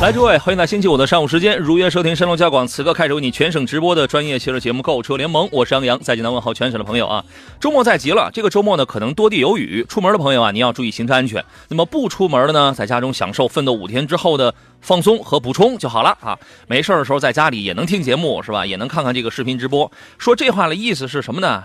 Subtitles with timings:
[0.00, 7.22] 来，诸位，欢迎在星期五的上午时间如约收听山东交广此刻开始为你全省直播的专业汽车节目《购车联盟》，我是杨洋，在济南问候全省的朋友啊。
[7.60, 11.44] 周末在即了，这个周末呢可能多地有雨，出门的朋友啊，您要注意行车安全。
[11.68, 16.38] 那么不出门的呢，在家中享受奋斗五天之后的放松和补充就好了啊。
[16.66, 18.64] 没事儿的时候在家里也能听节目是吧？
[18.64, 19.92] 也能看看这个视频直播。
[20.16, 21.64] 说这话的意思是什么呢？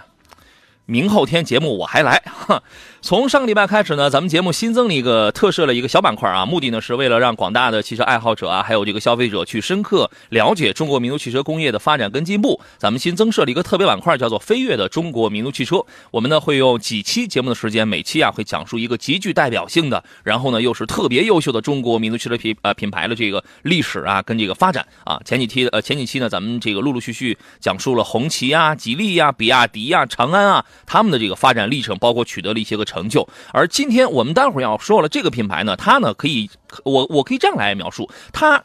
[0.87, 2.21] 明后天节目我还来。
[2.25, 2.61] 哈，
[3.05, 12.59] 从上个礼拜开始呢，咱们节目新增了一个特设了一个小板块啊，目的呢是为了让广大的汽车爱好者啊，还有这个消费者去深刻了解中国民族汽车工业的发展跟进步。
[12.79, 15.85] 咱们新增设了一个特别板块，叫做“飞跃的中国民族汽车”。
[16.09, 25.21] 我们呢会用几期节目的时间，每期啊会讲述一个极具代表性的，然后呢又是特别优秀的中国民族汽车品呃品牌的这个历史啊跟这个发展啊。
[25.23, 33.27] 前几期呃前几期呢，咱们这个陆陆续续讲述了红旗啊、吉利呀、比亚迪呀、长安啊他们的这个发展历程，包括取得了一些个成成就。
[33.51, 36.49] 而今天我们待会儿要说了这个品牌呢，它呢可以
[36.85, 38.63] 我我可以这样来描述，它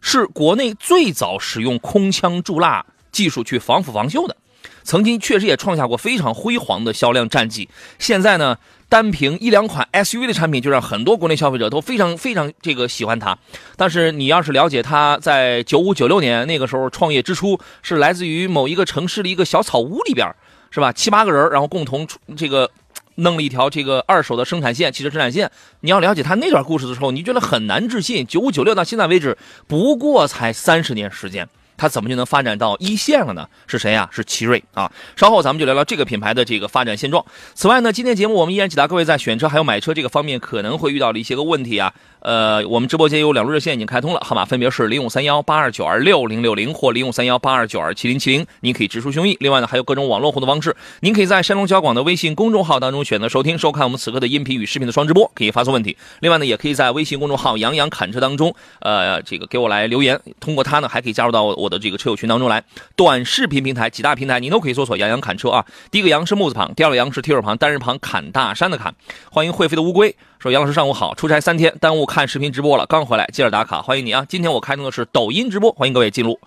[0.00, 4.36] 是国内最早使用空腔注蜡技术去防腐防锈的。
[4.84, 7.68] 曾经确实也创下过非常辉煌的销量战绩。
[8.00, 13.38] 现在呢，单凭一两款 SUV 的产品，就让很多国内消费者都非常非常这个喜欢它。
[13.76, 20.28] 但是你要是了解它在九五九六年那个时候创业之初，是来自于某一个城市的一个小草屋里边，
[20.72, 20.92] 是吧？
[20.92, 22.68] 七八个人，然后共同这个。
[23.22, 25.50] 弄了一条这个二手的生产线，汽车生产线。
[25.80, 28.26] 你要了解他那段故事的时候，你觉得很难置信。
[28.26, 31.48] 九五九六到现在为止，不过才三十年时间。
[31.74, 33.48] 他怎么就能发展到一线了呢？
[33.66, 34.92] 是谁呀、是奇瑞啊！
[35.16, 37.24] 稍后咱们就聊聊这个品牌的这个发展现状。
[37.54, 41.92] 此外呢，今天节目我们依然解答各位在选车还有买车这个方面可能会遇到的一些个问题啊。
[42.22, 49.36] 呃，我们直播间有两路热线已经开通了，号码分别是零五三幺八二九二六零六零或零五三幺八二九二七零七零，您可以直抒胸臆。
[49.40, 55.96] 另外呢，还有各种网络互动方式，您可以在山东交广的微信公众号当中选择收听、收看我们此刻的音频与视频的双直播，可以发送问题。
[56.20, 60.20] 另外呢，也可以在微信公众号“杨洋侃车”当中，呃，这个给我来留言。
[60.38, 62.62] 通过它呢，还可以加入到我的这个车友群当中来。
[62.94, 65.66] 短视频平台几大平台，您都可以搜索“杨洋侃车”啊。
[65.90, 68.94] 第一个“杨”是木字旁，第二个“杨”是提手旁，单人旁，侃大山的侃。
[69.30, 74.26] 欢迎会飞的乌龟说：“杨老师上午好，出差三天，耽误看视频直播了，刚回来，接着打卡，欢迎你啊！
[74.28, 76.40] 今天我开通的是抖音直播，欢迎各位进入。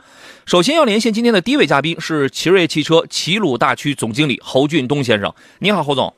[0.46, 6.14] 首先要连线今天的第一位嘉宾是奇瑞汽车齐鲁大区总经理侯俊东先生，你好，侯总。”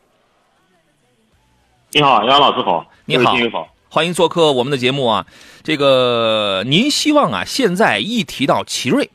[1.94, 3.36] 你好，杨老师好，你好。
[3.90, 5.28] 欢迎做客我们的节目啊！
[5.62, 9.12] 这个您希望啊，现在一提到奇瑞，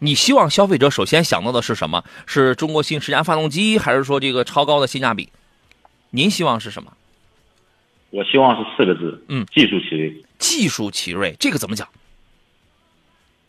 [0.00, 2.02] 你希望消费者首先想到的是什么？
[2.26, 5.28] 是中国新十佳发动机，还是说这个超高的性价比？
[6.10, 6.90] 您希望是什么？
[8.10, 10.14] 我希望是四个字，嗯，技术奇瑞。
[10.38, 11.86] 技术奇瑞，这个怎么讲？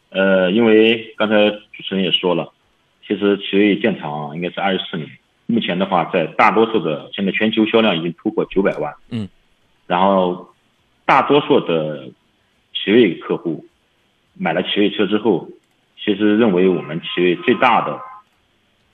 [0.09, 2.51] 呃，因为刚才主持人也说了，
[3.07, 5.09] 其实奇瑞建厂啊应该是二十四年，
[5.45, 9.27] 目前的话，在大多数的现在全球销量已经突破九百万，嗯，
[9.88, 10.53] 然后
[11.05, 12.09] 大多数的
[12.73, 13.66] 奇瑞客户
[14.33, 15.47] 买了奇瑞车之后，
[15.97, 17.99] 其实认为我们奇瑞最大的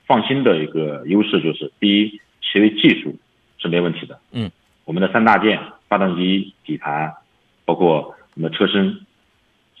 [0.06, 3.14] 放心的一个优势就是，第一，奇瑞技术
[3.58, 4.48] 是没问题的，嗯，
[4.88, 7.12] 我们的三大件，发动机、底盘，
[7.66, 9.04] 包括我们的车身，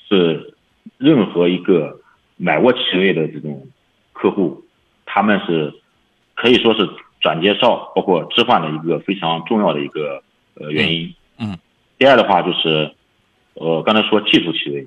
[0.06, 0.52] 是
[0.98, 1.98] 任何一个
[2.36, 3.66] 买过奇瑞的这种
[4.12, 4.62] 客户，
[5.06, 5.72] 他们是
[6.34, 6.86] 可以说是
[7.20, 10.22] 转介绍，包括置换的一个非常重要的一个
[10.56, 11.14] 呃原因。
[11.38, 11.58] 嗯嗯
[11.96, 12.94] 第二的话就是，
[13.54, 14.86] 呃，刚才说技术奇瑞，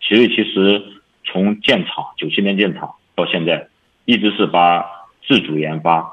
[0.00, 0.82] 奇瑞其实
[1.22, 3.68] 从建厂九七年建厂到现在，
[4.06, 4.82] 一直是把
[5.28, 6.10] 自主研发，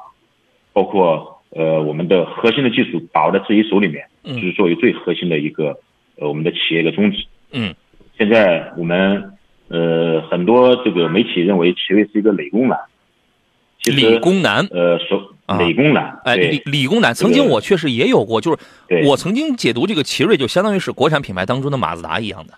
[0.74, 4.36] 包括呃我们的核心的技术把握在自己手里面，嗯。
[4.36, 5.80] 就是作为最核心的一个
[6.18, 7.26] 呃我们的企业的宗旨。
[7.52, 7.74] 嗯。
[8.18, 9.34] 现在我们
[9.68, 12.78] 呃很多这个媒体认为奇瑞是一个理工男，
[13.82, 15.58] 其实理工男，呃说啊。
[15.60, 18.58] 理工男，哎，理理工男，曾经我确实也有过，就是
[19.06, 22.54] 我曾经解读这个奇瑞，就相当于是国产品牌当中的马自达一样的。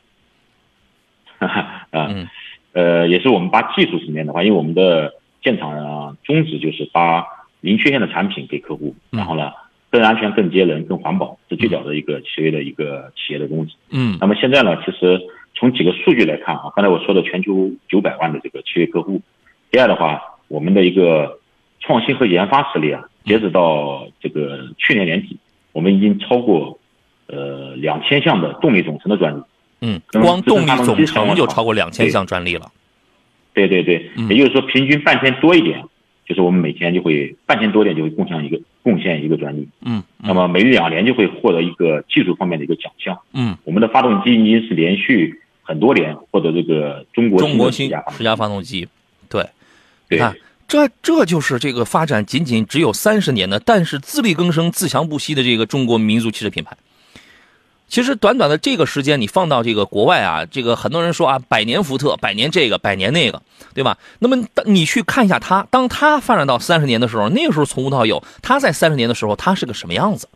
[1.92, 2.28] 啊，嗯。
[2.72, 7.26] 呃，也是我们把技术层面的话，因为我们的建厂啊宗旨就是把
[7.62, 9.52] 零缺陷的产品给客户，嗯然后呢
[9.92, 13.74] 更安全、更节能、更环保，是最早的一个企业的一个企业的宗旨。
[13.90, 15.20] 嗯那么现在呢，其实
[15.56, 19.22] 从几个数据来看啊，刚才我说的全球九百万的这个企业客户，
[19.72, 21.40] 第二的话，我们的一个
[21.80, 25.38] 创新和研发实力啊，截止到这个去年年底，
[25.72, 26.80] 我们已经超过
[27.28, 29.42] 呃两千项的动力总成的专利。
[29.82, 32.72] 嗯，光动力总成就超过两千对项专利了。
[33.54, 35.84] 对对对，嗯也就是说平均半天多一点，
[36.30, 39.68] 就是我们每天就会半天多点就会贡献一个贡献一个专利。
[39.82, 43.18] 嗯那么每两年就会获得一个技术方面的一个奖项。
[43.34, 48.88] 嗯，我们的发动机已经是连续很多年获得这个中国中国新十佳发动机，
[49.28, 49.42] 对，
[50.08, 50.36] 你对看。
[50.68, 56.78] 这这就是这个发展仅仅只有三十年的，但是自力更生、自强不息的这个中国民族汽车品牌。
[57.90, 63.42] 其实短短的这个时间，你放到这个国外啊，这个很多人说啊，百年福特，百年这个，百年那个，
[63.74, 63.98] 对吧？
[64.20, 70.30] 那么你去看一下它，当它发展到三十年的时候，那个时候从无到有，它在三十年的时候，它是个什么样子？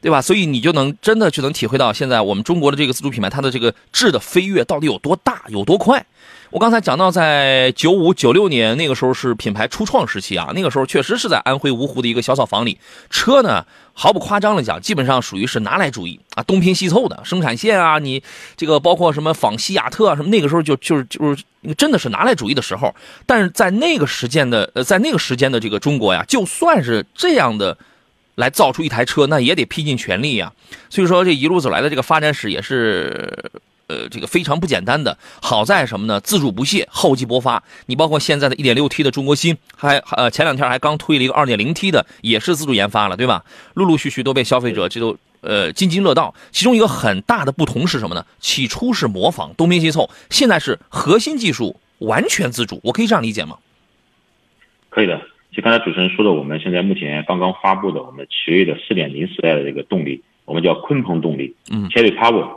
[0.00, 0.20] 对吧？
[0.20, 6.04] 所以你就能真的就能体会到现在我们中国的这个自主品牌，它的这个质的飞跃到底有多大，有多快。
[6.54, 12.78] 我刚才讲到，在九五九六年那个时候是品牌初创时期啊，那个时候确实是在安徽芜湖的一个小草房里，
[13.10, 18.22] 车呢毫不夸张的讲，基本上属于是拿来主义啊，东拼西凑的生产线啊，你
[18.56, 21.42] 这个包括什么仿西雅特啊什么，那个时候就就是就是
[21.76, 22.94] 真的是拿来主义的时候。
[23.26, 27.76] 但是在那个时间的呃，在那个时间的这个中国呀，就算是这样的。
[28.36, 30.52] 来造出一台车，那也得拼尽全力呀。
[30.90, 33.32] 所以说，这一路走来的这个发展史也是，
[33.86, 35.16] 呃，这个非常不简单的。
[35.42, 36.20] 好在什么呢？
[36.20, 37.62] 自主不懈，厚积薄发。
[37.86, 43.44] 你包括现在的一点六 T 的中国芯，还呃前两天还刚推了一个二点零 T 的，也是自主研发了，对吧？
[43.74, 46.34] 陆陆续续都被消费者这都呃津津乐道。
[46.50, 48.24] 其中一个很大的不同是什么呢？
[48.40, 52.80] 起初是模仿东拼西凑，现在是核心技术完全自主。
[52.82, 53.58] 我可以这样理解吗？
[54.90, 55.20] 可以的。
[55.52, 62.48] 就刚才主持人说的，我们现在目前刚刚发布的我们奇瑞的四点零时代的这个动力，我们叫鲲鹏动力，嗯，Cherry Power，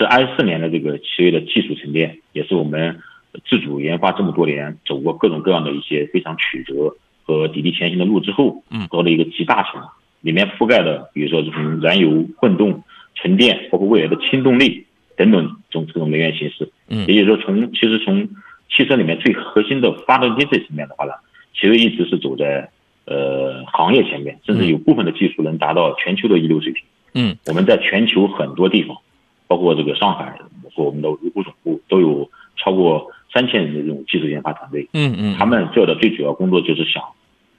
[0.00, 2.98] 是二十四年的这个奇瑞的技术沉淀，也是我们
[3.44, 9.82] 自主研发这么多年，走过各种各样的一些非常曲折和砥砺前行的路之后，嗯得了一个集大成。
[10.22, 12.82] 里面覆盖的，比如说这种燃油、混动、
[13.14, 14.86] 纯电，包括未来的轻动力
[15.16, 16.70] 等等这种这种能源形式。
[16.88, 18.28] 嗯也就是说从，其实从
[18.68, 21.12] 汽车里面最核心的发动机这层面的话呢，
[21.54, 22.68] 奇瑞一直是走在
[23.06, 26.84] 呃行业前面，甚至有部分的技术能达到全球的一流水平。
[27.14, 28.96] 嗯我们在全球很多地方，
[29.50, 30.38] 包括这个上海
[30.76, 34.88] 和我们的芜湖总部，都有超过三千人的这种技术研发团队。
[34.92, 37.02] 嗯嗯，他们做的最主要工作就是想，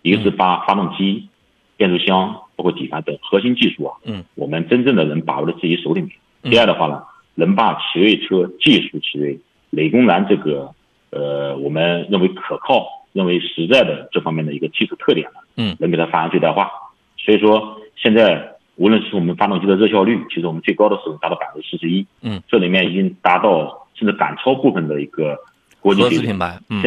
[0.01, 1.27] 一个是把发动机、
[1.75, 6.11] 变速箱，包括底盘等核心技术啊，嗯，我们真正的能把握在自己手里面。
[6.43, 7.03] 嗯第二的话呢，
[7.35, 9.37] 能把奇瑞车技术奇瑞、
[9.69, 10.73] 雷公蓝这个
[11.09, 16.71] 呃我们认为可靠、认为实在的这方面的一个技术特点呢，嗯能给它发扬最大化。
[17.17, 18.50] 所以说现在
[18.81, 25.37] 无论是我们发动机的热效率，其实我们最高的时候达到百分之四十一，嗯，这里面已经达到甚至赶超部分的一个
[25.79, 26.01] 国际。
[26.19, 26.81] 品牌，嗯。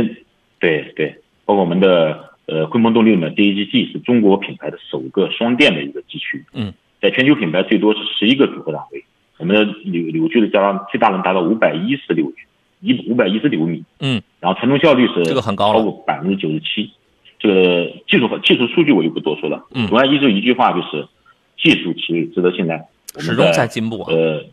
[0.58, 1.14] 对对，
[1.44, 9.04] 包括我们的呃鲲鹏动力里面 DHG 是中国品牌的首个双电的一个机区，嗯，在全球品牌最多是十一个组合档位，
[9.36, 12.32] 我们的扭扭矩的加上最大能达到五百一十六
[12.80, 16.90] 一五百一十六米，嗯，然后传动效率是这个很高超过百分之九十七，
[17.38, 19.86] 这个技术和技术数据我就不多说了，嗯。
[19.86, 21.06] 总而言之一句话就是
[21.56, 24.12] 技术其实值得信赖，始终在进步啊。
[24.12, 24.44] 呃，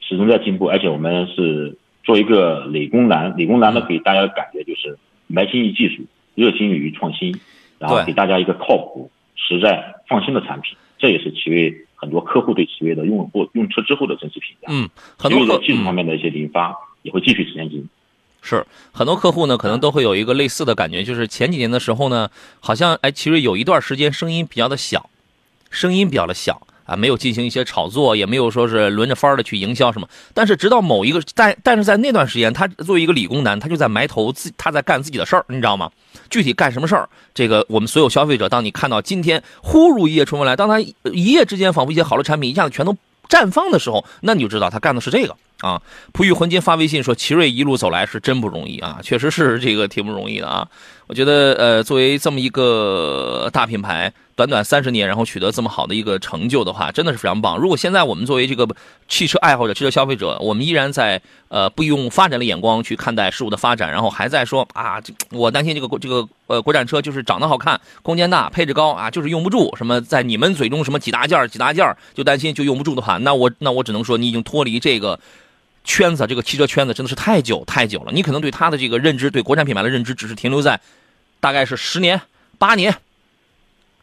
[0.00, 4.96] 始终在进步，而且我们是做一个理工男，理工男呢给大家的感觉就是
[5.26, 6.02] 埋心于技术，
[6.34, 7.34] 热心于创新，
[7.78, 14.68] 然后给大家一个靠谱、实在、放心的产品，这也是奇瑞很多客户对奇瑞的用户用车之后的真实评价。
[14.70, 14.88] 嗯，
[15.18, 17.88] 很多客在技术方嗯面的一些研发也会继续前进。
[18.44, 25.08] 是很多客户呢，可能都会有一个类似的感觉，就是前几年的时候呢，好像哎，奇瑞有一段时间声音比较的小，
[25.72, 30.08] 声音比较的小啊，没有进行一些炒作，也没有说是轮着番儿的去营销什么。
[30.34, 35.90] 但是直到某一个在，但是在那段时间，他作为一个理工男，他就在埋头自他在干自己的事儿，你知道吗？
[36.28, 42.96] 具体干什么事儿，这个我们所有消费者，当你看到今天忽如一夜春风来，当他一夜之间仿佛一些好的产品一下子全都
[43.28, 45.80] 绽放的时候，那你就知道他干的是这个啊。
[46.12, 50.66] 璞玉魂金发微信说，奇瑞一路走来是真不容易啊，确实是这个挺不容易的啊。
[51.06, 57.56] 我觉得呃，作为这么一个大品牌，短短三十年，然后取得这么好的一个成就的话，真的是非常棒。
[57.58, 58.66] 如果现在我们作为这个
[59.08, 69.74] 汽车爱好者、汽车消费者，我们依然在呃不用发展的眼光去看待事物的发展，然后还在说啊，我担心这个这个呃国产车就是长得好看、空间大、配置高啊，就是用不住。
[69.76, 75.18] 什么在你们嘴中什么几大件几大件就担心就用不住的话，那我那我只能说你已经脱离这个。
[75.84, 80.80] 圈子这个汽车圈子真的是太久太久了，你可能对它的这个认知，对国产品牌的认知，只是停留在
[81.40, 82.20] 大概是十年、
[82.56, 82.94] 八年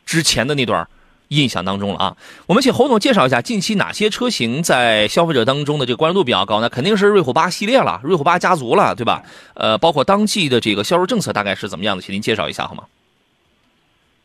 [0.10, 0.88] 之前的那段
[1.28, 2.18] 印象当中了啊。
[2.48, 6.60] 我们请侯总介绍一下近期哪些车型在消费者当中的这个关注度比较高？
[6.62, 9.22] 那肯定是瑞虎八系列了，瑞虎八家族了，对吧？
[9.54, 12.02] 呃，包括当季的这个销售政策大概是怎么样的？
[12.02, 12.86] 请您介绍一下好吗？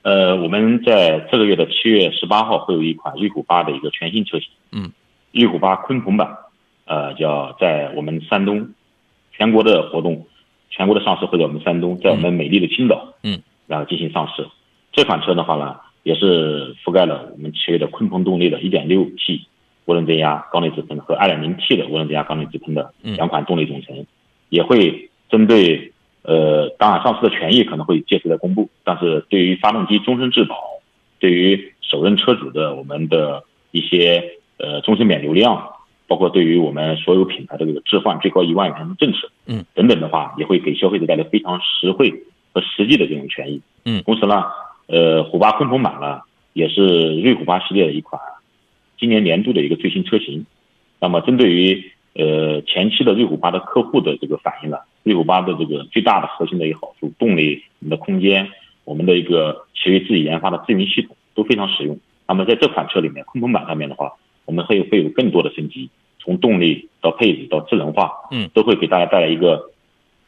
[0.00, 4.90] 呃，我们在这个月的七月十八号会有一款瑞虎八的一个全新车型，嗯，
[5.32, 6.34] 瑞虎八鲲鹏版，
[6.86, 8.70] 呃，叫在我们山东
[9.36, 10.26] 全国的活动，
[10.70, 14.48] 全国的上市会在我们山东，在我们美丽的青岛，嗯，然后进行上市。
[14.94, 19.40] 这款车的话呢，也是覆盖了我们企业的鲲鹏动力的 1.6T
[19.86, 24.06] 涡轮增压缸内直喷和 2.0T 的涡轮增压缸内直喷的嗯两款动力总成，
[24.48, 30.56] 也会针对呃，当然上市的权益可能会届时再公布，但是对于发动机终身质保，
[31.18, 34.24] 对于首任车主的我们的一些
[34.56, 35.70] 呃终身免流量，
[36.06, 42.10] 包括对于我们所有品牌的这个置换最高一万元的政策，嗯，等等的话，也会给消费者带来非常实惠
[42.54, 43.60] 和实际的这种权益。
[43.84, 44.44] 嗯同时呢，
[44.86, 46.20] 呃，虎八鲲鹏版呢，
[46.52, 48.20] 也是瑞虎八系列的一款
[48.98, 50.44] 今年年度的一个最新车型。
[51.00, 58.48] 那么针对于呃前期的瑞虎八的客户的这个反应呢，瑞虎八的这个最大的核心的一个好处，动力、我们的空间、
[58.84, 61.98] 我们的一个奇瑞自己研发的智云系统都非常实用。
[62.26, 64.12] 那么在这款车里面，鲲鹏版上面的话，
[64.44, 69.70] 我们会会有更多的升级，从动力到配置到智能化，嗯，都会给大家带来一个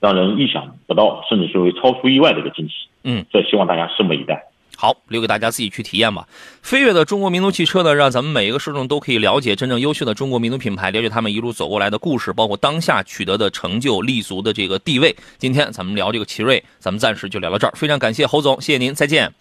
[0.07, 2.75] 让人意想不到，甚至是会超出意外的一个惊喜。
[3.03, 4.41] 嗯，这希望大家拭目以待。
[4.77, 6.29] 好，留给大家自己去体验吧。
[6.63, 15.17] 飞跃的中国民族汽车呢，让咱们每一个受众都可以了解真正优秀的中国民族品牌，了解他们一路走过来的故事，包括当下取得的成就、立足的这个地位。
[15.39, 17.73] 今天咱们聊这个奇瑞，咱们暂时就聊到这儿。
[17.75, 19.33] 非常感谢侯总，谢谢您，再见。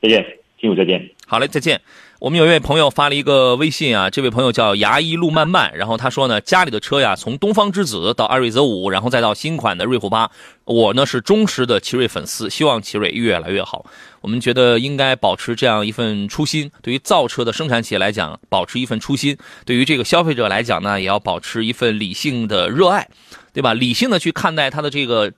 [0.00, 0.24] 再见，
[0.58, 1.10] 听友再见。
[1.26, 1.80] 好嘞，再见。
[2.20, 10.30] 我们有一位朋友发了一个微信啊，这位朋友叫牙医路漫漫，然后他说呢，家里的车呀，从东方之子到艾瑞泽五，然后再到新款的瑞虎八，
[10.66, 13.86] 我呢是忠实的奇瑞粉丝，希望奇瑞越来越好。
[14.20, 19.34] 我们觉得应该保持这样一份初心，对于造车的生产企业来讲，保持一份初心；
[19.64, 23.08] 对于这个消费者来讲呢，也要保持一份理性的热爱，
[23.54, 23.72] 对吧？
[23.72, 25.32] 理性的去看待它的这个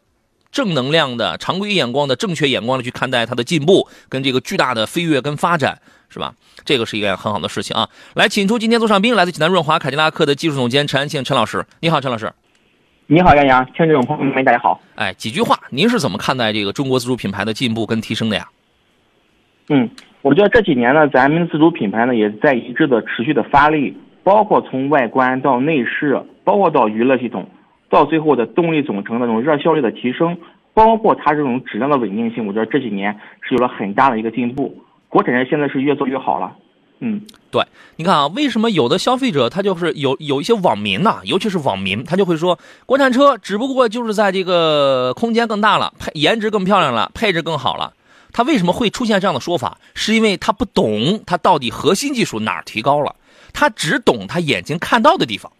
[0.51, 5.81] 正能量的、常规眼光的、正确眼光的去看待它的进步跟这个巨大的飞跃跟发展，
[6.13, 6.35] 是吧？
[6.65, 7.89] 这个是一件很好的事情啊！
[8.15, 12.31] 来，请出今天座上宾，来自济南润华凯迪拉克的技术总监陈安庆陈老师，你好，陈老师。
[13.07, 14.81] 你好，杨洋，听众朋友们，大家好。
[14.95, 18.47] 哎，几句话，您是怎么看待这个中国自主品牌的进步跟提升的呀？
[19.69, 19.89] 嗯，
[20.21, 27.49] 我觉得这几年呢，咱们自主品牌呢也在一致的持续的发力，包括从外观到内饰，包括到娱乐系统，
[27.89, 30.39] 到最后的动力总成的这种热效率的提升，
[30.75, 34.75] 包括它这种质量的稳定性，我觉得这几年是有了很大的一个进步。
[35.13, 36.51] 国产车现在是越做越好了。
[37.01, 37.63] 嗯，对，
[37.97, 47.93] 你看啊，为什么有的消费者他就是有有一些网民呐、尤其是网民，他就会说，国产车只不过就是在这个空间更大了，配颜值更漂亮了，配置更好了。
[48.33, 49.77] 他为什么会出现这样的说法？
[49.95, 53.15] 是因为他不懂他到底核心技术哪儿提高了，
[53.53, 55.53] 他只懂他眼睛看到的地方。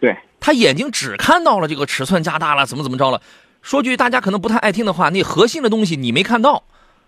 [0.00, 3.22] 对，他眼睛只看到了这个尺寸加大了，怎么怎么着了。
[3.60, 6.64] 说句大家可能不太爱听的话，那核心的东西你没看到，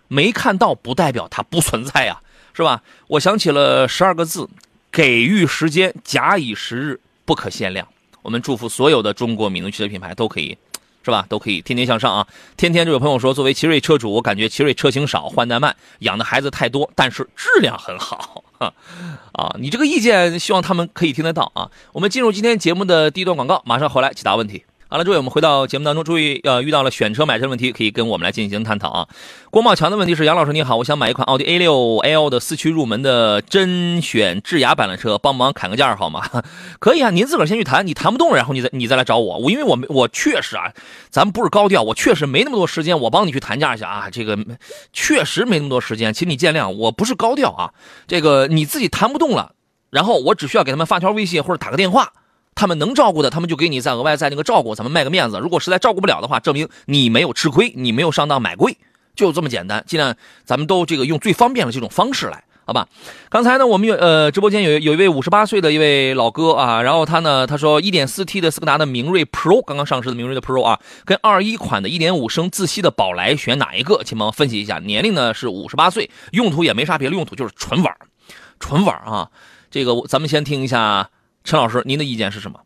[0.07, 2.21] 没看到不代表它不存在呀、
[2.53, 2.81] 是吧？
[3.07, 4.47] 我想起了十二个字：
[4.91, 7.87] 给予时间，假以时日，不可限量。
[8.21, 10.57] 我们祝福所有的中国民族汽车品牌都可以，
[11.03, 11.25] 是吧？
[11.29, 12.27] 都可以天天向上啊！
[12.57, 18.43] 天天这位朋友说，作为奇瑞车主，我感觉奇瑞车型少，换代慢，养的孩子太多，但是质量很好。
[18.57, 18.73] 哈
[19.33, 21.69] 啊，你这个意见，希望他们可以听得到啊。
[21.91, 24.63] 我们进入今天节目的第一段广告，马上回来解答问题。
[24.95, 29.05] 好了，诸位，我们回到节目当中，注意，呃，遇到了选车买车问题，可以跟我们来进行探讨啊。
[29.51, 36.23] 郭茂强的问题是：杨老师你好，我想买一款奥迪 A 六 L 的四驱入门的甄选智雅版的车，帮忙砍个价好吗？
[36.79, 39.37] 可以啊，您自个儿先去谈，你谈不动，然后你再你再来找我。
[39.39, 40.71] 我因为我我确实啊，
[41.09, 44.09] 咱们不是高调，我确实没那么多时间，我帮你去谈价一下啊。
[44.09, 44.37] 这个
[44.93, 47.73] 确实没那么多时间，请你见谅，我不是高调啊。
[48.07, 49.55] 这个你自己谈不动了，
[49.89, 52.13] 然后我只需要给他们发条微信或者打个电话。
[52.55, 55.37] 他们能照顾的，他们就给你再额外再那个照顾，咱们卖个面子。
[55.39, 58.77] 如果实在照顾不了的话，证明你没有吃亏，你没有上当买贵，
[59.13, 59.83] 就这么简单。
[59.85, 62.87] 尽量咱们都这个用最方便的这种方式来，好吧？
[63.29, 74.01] 刚才呢，我们有呃直播间有有一位五十八岁的一位老哥啊，然后他呢他说，一点四 T 的斯柯达的明锐 Pro 刚刚上市的明锐的 Pro 啊，跟二一款的一点五升自吸的宝来选哪一个？
[74.05, 74.79] 请帮我分析一下。
[74.79, 77.93] 年龄呢是五十八岁，用途也没啥别的用途，就是纯玩，
[78.61, 79.29] 纯玩啊。
[79.69, 81.09] 这个咱们先听一下
[81.45, 82.59] 陈老师您的意见是什么？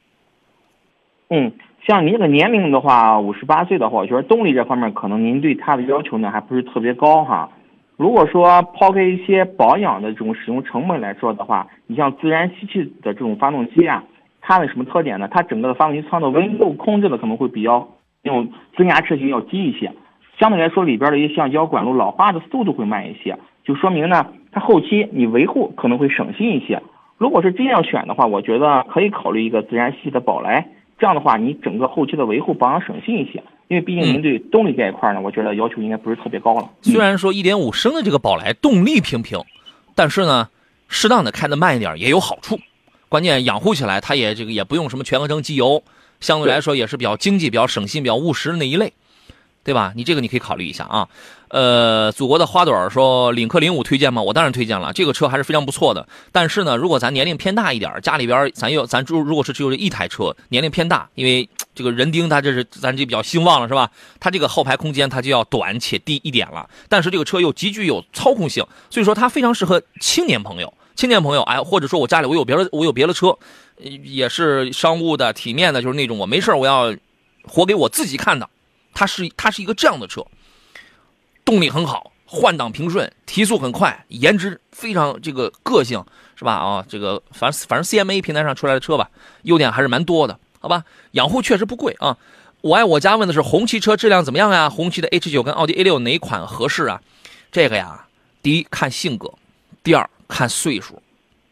[1.30, 1.52] 嗯，
[1.86, 7.50] 像您这个年龄的话，五十八岁的话，我觉得动力这方面可能您对它的要求呢还不是特别高哈。
[7.98, 14.02] 如果说抛开一些保养的这种使用成本来说的话，你像自然吸气的这种发动机啊，
[14.40, 15.28] 它的什么特点呢？
[15.30, 17.86] 它整个的发动机舱的温度控制的可能会比较
[18.24, 19.92] 那种增压车型要低一些，
[20.40, 26.82] 相对来说里边的一些橡胶管路老化的速度会慢一些，就说明呢，它后期你维护可能会省心一些。
[27.20, 30.70] 如果是这样选的话，我觉得可以考虑一个自然吸气的宝来。
[30.98, 33.44] 这样的话，你整个后期的维护保养省心一些。
[33.68, 36.70] 因为毕竟您对动力这一块呢，我觉得要求应该不是特别高了。
[36.82, 39.38] 虽然说1.5升的这个宝来动力平平，
[39.96, 40.50] 但是呢，
[40.88, 42.58] 适当的开的慢一点也有好处。
[43.10, 45.84] 关键养护起来，它也这个也不用什么全合成机油，
[46.22, 48.94] 相对来说也是比较经济、比较省心、比较务实的那一类，
[49.64, 49.92] 对吧？
[49.96, 51.10] 你这个你可以考虑一下啊。
[51.50, 54.22] 呃，祖国的花朵说领克零五推荐吗？
[54.22, 56.08] 我当然推荐了，这个车还是非常不错的。
[56.32, 63.90] 但是呢，如果咱年龄偏大一点，家里边咱有咱如如果是只有这一台车，年龄偏大，因为这个人丁他这是咱这比较兴旺了是吧？
[64.20, 66.70] 它这个后排空间它就要短且低一点了。
[66.88, 70.74] 但是这个车又极具有操控性，所以说它非常适合青年朋友。
[70.96, 73.36] 青年朋友，哎，或者说我家里我有别的我有别的车，
[73.78, 76.94] 也是商务的、体面的，就是那种我没事我要
[77.44, 78.48] 活给我自己看的。
[78.94, 80.26] 它是它是一个这样的车，
[81.50, 86.54] 动力很好，换挡平顺，提速很快，颜值非常这个个性，是吧？
[86.54, 89.10] 啊，这个反正反正 CMA 平台上出来的车吧，
[89.42, 90.84] 优点还是蛮多的，好吧？
[91.14, 92.16] 养护确实不贵啊。
[92.62, 94.70] 我爱我家问的是红旗车质量怎么样呀？
[94.70, 97.02] 红旗的 H 九跟奥迪 A 六哪款合适啊？
[97.52, 98.06] 这个呀，
[98.44, 99.34] 第一看性格，
[99.82, 100.08] 第二。
[100.32, 101.02] 看岁数，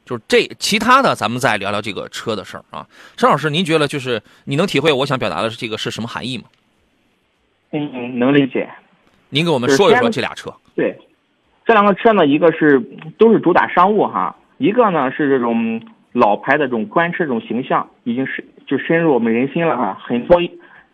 [0.06, 2.86] 就是这其他的，咱们再聊聊这个车的事儿啊。
[3.16, 6.44] 陈老师，您觉得就是你能体会我想表达的这个是什么含义吗？
[7.72, 8.70] 嗯嗯，能理解。
[9.30, 10.54] 您给我们说一说这俩车。
[10.76, 10.98] 对，
[11.66, 12.80] 这两个车呢，一个是
[13.18, 15.82] 都是主打商务哈，一个呢是这种
[16.14, 19.98] 老牌的这种官车这种形象，已经是就深入我们人心了哈。
[20.02, 20.42] 很多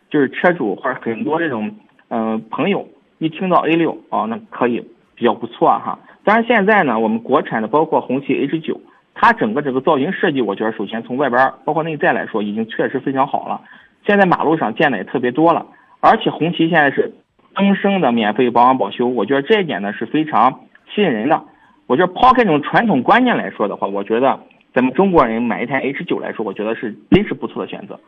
[0.09, 1.75] 就是车主或者很多这种
[2.09, 2.87] 嗯朋友
[3.19, 4.83] 一听到 A 六啊，那可以
[5.15, 5.99] 比较不错哈。
[6.23, 8.79] 当然现在呢，我们国产的包括红旗 H 九，
[9.13, 13.61] 它整个这个造型设计，我觉得首先从外边包括内在来说，已经确实非常好了。
[14.07, 15.65] 现在马路上见的也特别多了，
[15.99, 17.13] 而且红旗现在是
[17.55, 20.61] 终生的免费保养保修，我觉得这一点呢是非常
[20.93, 21.43] 吸引人的。
[21.87, 24.39] 我觉得抛开这种传统观念来说的话，我觉得
[24.73, 27.99] 咱们中国人买一台 H 九来说，我觉得是真是不错的选择。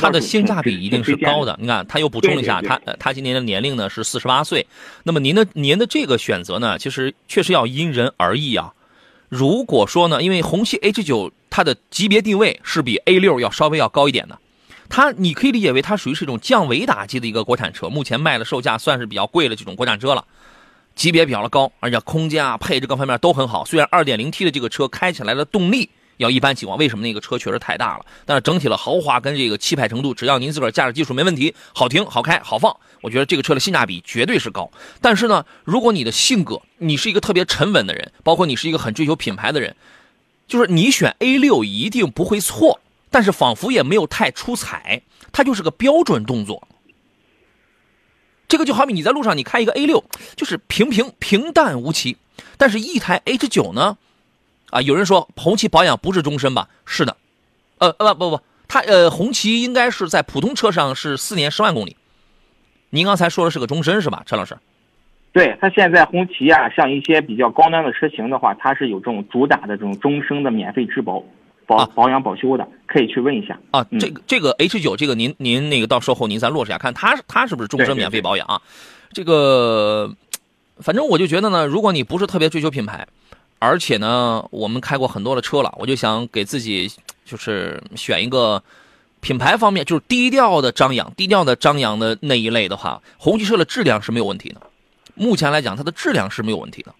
[0.00, 1.56] 它的性价比一定是高的。
[1.60, 4.66] 你看，他又补充了一下，他他今年的年龄呢是四十八岁。
[5.04, 8.72] 那么您的您的这个选择呢，其实确实要因人而异啊。
[9.28, 14.38] 如果说呢，因为红旗 H 九它的级别定位是比 A 六要稍微要高一点的，
[14.88, 20.24] 它你可以理解为它属于是一种降维打击的一个国产车，目前卖的售价算是比较贵的这种国产车了，
[20.94, 23.64] 级别比较的高，而且空间啊、配置各方面都很好。
[23.64, 25.90] 虽然 2.0T 的这个车开起来的动力。
[26.18, 28.06] 要一般情况，为什么那个车确实太大了？
[28.24, 34.70] 但是整体的豪华跟这个气派程度，只要您自个儿驾驶技术没问题，好停、好开、好放，我觉得这个车的性价比绝对是高。
[35.00, 39.74] 但是呢，如果你的性格，你是一个特别沉稳的人，包括你是一个很追求品牌的人，
[40.46, 42.78] 就是你选 A 六一定不会错。
[43.14, 45.00] 但是仿佛也没有太出彩，
[45.30, 46.66] 它就是个标准动作。
[48.48, 50.02] 这个就好比你在路上你开一个 A 六，
[50.34, 52.16] 就是平平平淡无奇，
[52.58, 53.96] 但是一台 H 九呢？
[54.70, 56.68] 啊，有人说红旗保养不是终身吧？
[56.84, 57.16] 是的，
[57.78, 61.96] 呃呃不不不，它呃红旗应该是在普通车上是四年十万公里。
[62.90, 64.58] 您刚才说的是个终身是吧，陈老师？
[65.32, 71.22] 对，它现在红旗啊，像一些比较高端的车型的话，它是有这种主打的这种终身的免费质保、
[71.66, 73.84] 保保养保修的，可以去问一下啊。
[73.98, 78.60] 这个这个 H 九这个您您那个到售后您再落实下看，它它是不是终身免费保养啊？
[79.12, 80.14] 这个
[80.78, 83.06] 反正我就觉得呢，如果你不是特别追求品牌。
[83.60, 86.90] 而且呢，我们开过很多的车了，我就想给自己
[87.24, 88.62] 就是选一个
[89.20, 94.60] 品牌方面，就是低调的张扬，低调的张扬的那一类的话，红旗车的质量是没有问题的。
[95.14, 96.94] 目前来讲，它的质量是没有问题的，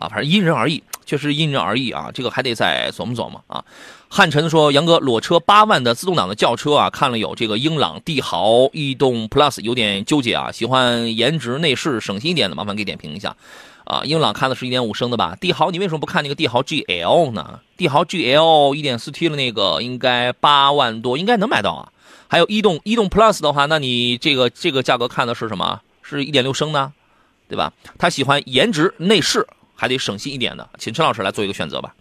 [0.00, 3.62] 啊，反正因人而异，确实因人而异啊，这个还得再琢磨琢磨啊。
[4.08, 13.36] 汉晨说：“杨哥，裸车八万的自动挡的轿车啊，看了有这个英朗、帝豪、逸动 Plus，有点纠结啊，喜欢颜值、内饰省心一点的，麻烦给点评一下。”
[13.84, 15.36] 啊，英朗看的是一点五升的吧？
[15.40, 17.60] 帝豪，你为什么不看那个帝豪 GL 呢？
[17.76, 21.90] 帝豪 GL 一点四 T 的那个应该八万多，应该能买到啊。
[22.28, 25.80] 还有逸动，逸动 Plus 的话，那你这个这个价格看的是什么？
[26.02, 26.92] 是一点六升的，
[27.48, 27.72] 对吧？
[27.98, 29.44] 他喜欢颜值、内饰，
[29.80, 31.94] 还得省心一点的，请陈老师来做一个选择吧。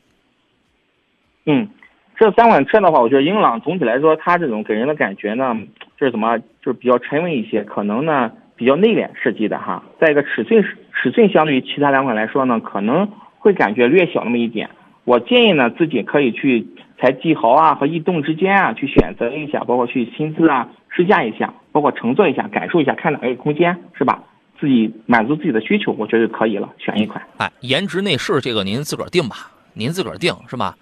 [1.46, 1.70] 嗯，
[2.18, 5.56] 这三款车的话，我觉得英朗总体来说，它这种给人的感觉呢，
[5.98, 8.32] 就是怎么，就是比较沉稳一些，可能呢。
[8.60, 10.62] 比较内敛设计的哈，再一个尺寸
[10.92, 14.70] 尺寸相对于其他两款来说呢，可能会感觉略小那么一点。
[15.06, 16.68] 我建议呢，自己可以去
[17.02, 24.24] 在帝豪啊和逸动之间啊去选择一下，包括去亲自啊试驾一下，包括乘坐一下，感受一下，看哪个空间是吧？
[24.60, 27.22] 自己满足自己的需求，我觉得就可以了，选一款。
[27.38, 30.76] 哎，颜值内饰这个您自个儿定吧，您自个儿定是吧？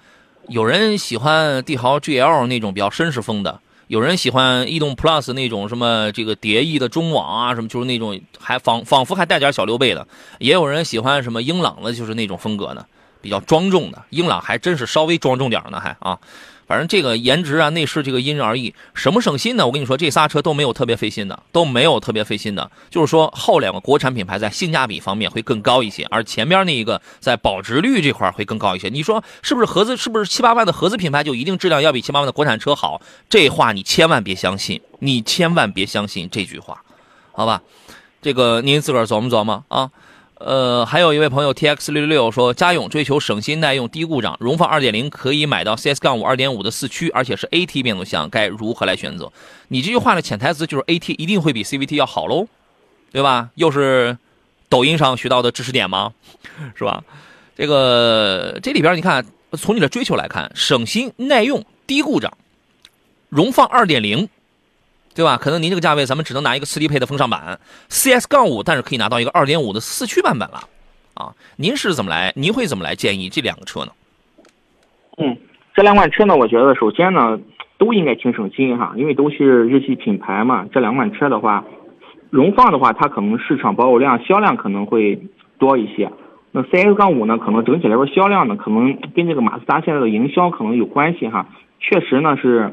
[0.50, 3.60] 有人喜欢帝豪 GL 那种比较绅士风的。
[3.88, 10.06] 有人喜欢逸动 Plus 那种什么这个蝶翼的中网啊，什么就是那种还仿仿佛还带点小溜背的，
[10.40, 12.86] 也有人喜欢什么英朗的，就是那种风格的
[13.22, 16.20] 比较庄重的，英朗还真是稍微庄重点呢，还啊。
[16.68, 18.74] 反正这个颜值啊、内饰这个因人而异。
[18.94, 19.66] 什么省心呢？
[19.66, 22.70] 我跟你说，这仨车都没有特别费心的，都没有特别费心的。
[22.90, 28.90] 就是说，后两个国产品牌在性价比方面会更高一些，而前边那一个在保值率这块会更高一些。
[28.90, 29.68] 你说是不是？
[29.68, 33.02] 合资是不是七八万的合资品牌就一定质量要比七八万的国产车好？
[33.30, 36.82] 这话你千万别相信，你千万别相信这句话，
[37.32, 37.62] 好吧？
[38.22, 39.92] 这个您自个儿琢磨琢磨啊。
[40.40, 49.32] 呃，还有一位朋友 T X 六六六说，家用追求省心耐用低故障，荣放二点零可以买到 C S 杠五二点五的四驱，而且是 A T 变速箱，该如何来选择？
[49.70, 52.48] 你这句话的潜台词就是 A T 一定会比 C V T 要好喽，
[53.12, 53.50] 对吧？
[53.56, 54.16] 又是
[54.70, 56.14] 抖音上学到的知识点吗？
[56.76, 57.04] 是吧？
[57.56, 62.32] 这个这里边你看，从你的追求来看，省心耐用低故障，
[63.30, 64.30] 荣放二点零。
[65.18, 65.36] 对吧？
[65.36, 70.60] 可能您这个价位，咱们只能拿一个四低配的风尚版 CS 杠五，但是可以拿到一个二点五的四驱版本了，
[71.16, 72.32] 啊，您是怎么来？
[72.36, 73.92] 您会怎么来建议这两个车呢？
[75.18, 75.36] 嗯，
[75.74, 77.40] 这两款车呢，我觉得首先呢，
[77.80, 80.68] 都应该挺省心哈，因为都是日系品牌嘛。
[80.72, 81.66] 这两款车的话，
[82.30, 85.20] 荣放的话，它可能市场保有量、销量可能会
[85.58, 86.12] 多一些。
[86.52, 91.48] 那 CS 杠五呢，可能整体来说销量呢，可能跟这个马自达现在的营销可能有关系哈。
[91.80, 92.72] 确实呢是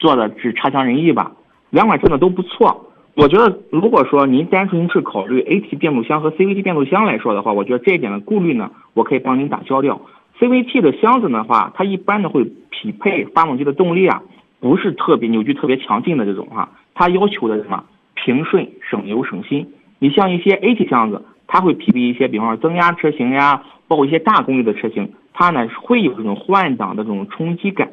[0.00, 1.30] 做的是差强人意吧。
[1.72, 9.98] 两款车呢都不错，我觉得如果说您单纯是考虑 AT 变速箱和 CVT 变速箱来说的话，我觉得这一点的顾虑呢，我可以帮您打消掉。
[10.38, 14.22] CVT 的箱子的话，它一般呢会匹配发动机的动力啊，
[14.60, 19.66] 不是特别扭矩特别强劲的这种哈，它要求的是什么平顺、省油、省心。
[19.98, 27.88] 你像一些 AT 箱子，它会匹配一些，比方说增压车型呀，包括一些大功率的车型，它呢会有这种换挡的这种冲击感，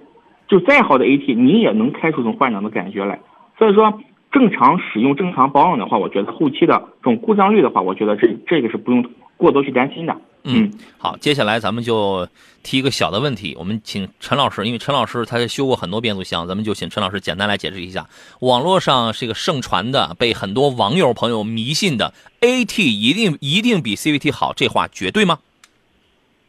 [0.49, 3.19] 就再好的 AT，你也能开出这种换挡的感觉来。
[3.59, 10.15] 所以说，正常使用、正常保养的话，我觉得后期的这种故障率的话，我觉得这这个是不用过多去担心的。
[10.45, 12.25] 嗯，好，接下来咱们就
[12.63, 18.05] 提一个小的问题，我们请陈老师，因为陈老师他修过很多变速箱，咱们就请陈老师简单来解释一下。
[18.39, 25.39] 网络上这个盛传的、被很多网友朋友迷信的 AT 一定一定比 CVT 好，这话绝对吗？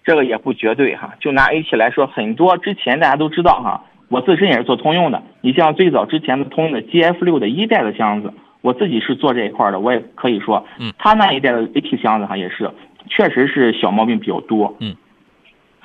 [0.04, 3.84] 这个也不绝对哈，就拿 AT 来说，很多之前大家都知道哈。
[4.10, 12.70] 我自身也是做通用的，你像最早之前的通用的 GF 六的一代的箱子，我自己是做这一块的，我也可以说，嗯，它那一代的 AT 箱子哈也是，
[13.08, 14.94] 确实是小毛病比较多，嗯，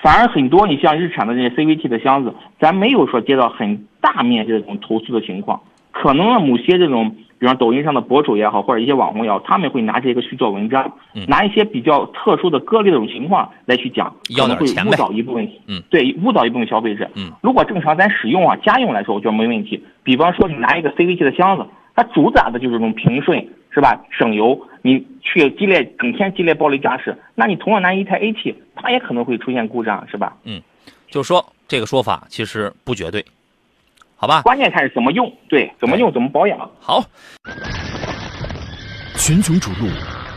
[0.02, 5.62] 反而很多你像日产的这些 CVT 的箱子，咱没有说接到很大面积的这种投诉的情况，
[5.92, 7.16] 可能呢某些这种。
[7.46, 10.92] 比方抖音上的博主也好，或者一些网红也好，他们会拿这个去做文章，
[11.28, 17.08] 拿一些比较特殊的个例的这种情况来去讲，可能会误导一部分，嗯，对，误导一部分消费者。
[17.14, 19.80] 嗯，如果正常咱使用啊，家用来说，我觉得没问题。
[20.02, 21.64] 比方说你拿一个 CVT 的箱子，
[21.96, 24.02] 它主打的就是这种平顺，是吧？
[24.10, 30.36] 省油，你去激烈整天激烈暴力驾驶，那你同样拿一台 AT，它也可能会出现故障，是吧？
[30.46, 30.60] 嗯，
[31.10, 33.24] 就是说这个说法其实不绝对。
[34.18, 36.58] 好吧，关键看是怎么用，对，怎么用怎么保养。
[36.80, 37.04] 好，
[39.18, 39.90] 群雄逐鹿，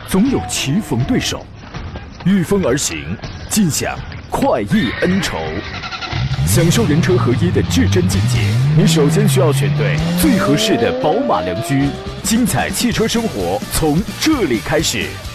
[0.08, 1.46] 总有棋逢对手，
[2.26, 3.16] 御风而行，
[3.48, 3.96] 尽享
[4.28, 5.38] 快意恩仇，
[6.44, 8.40] 享受人车合一的至臻境界。
[8.76, 11.88] 你首先需要选对最合适的宝马良驹，
[12.24, 15.06] 精彩汽车生活从这里开始。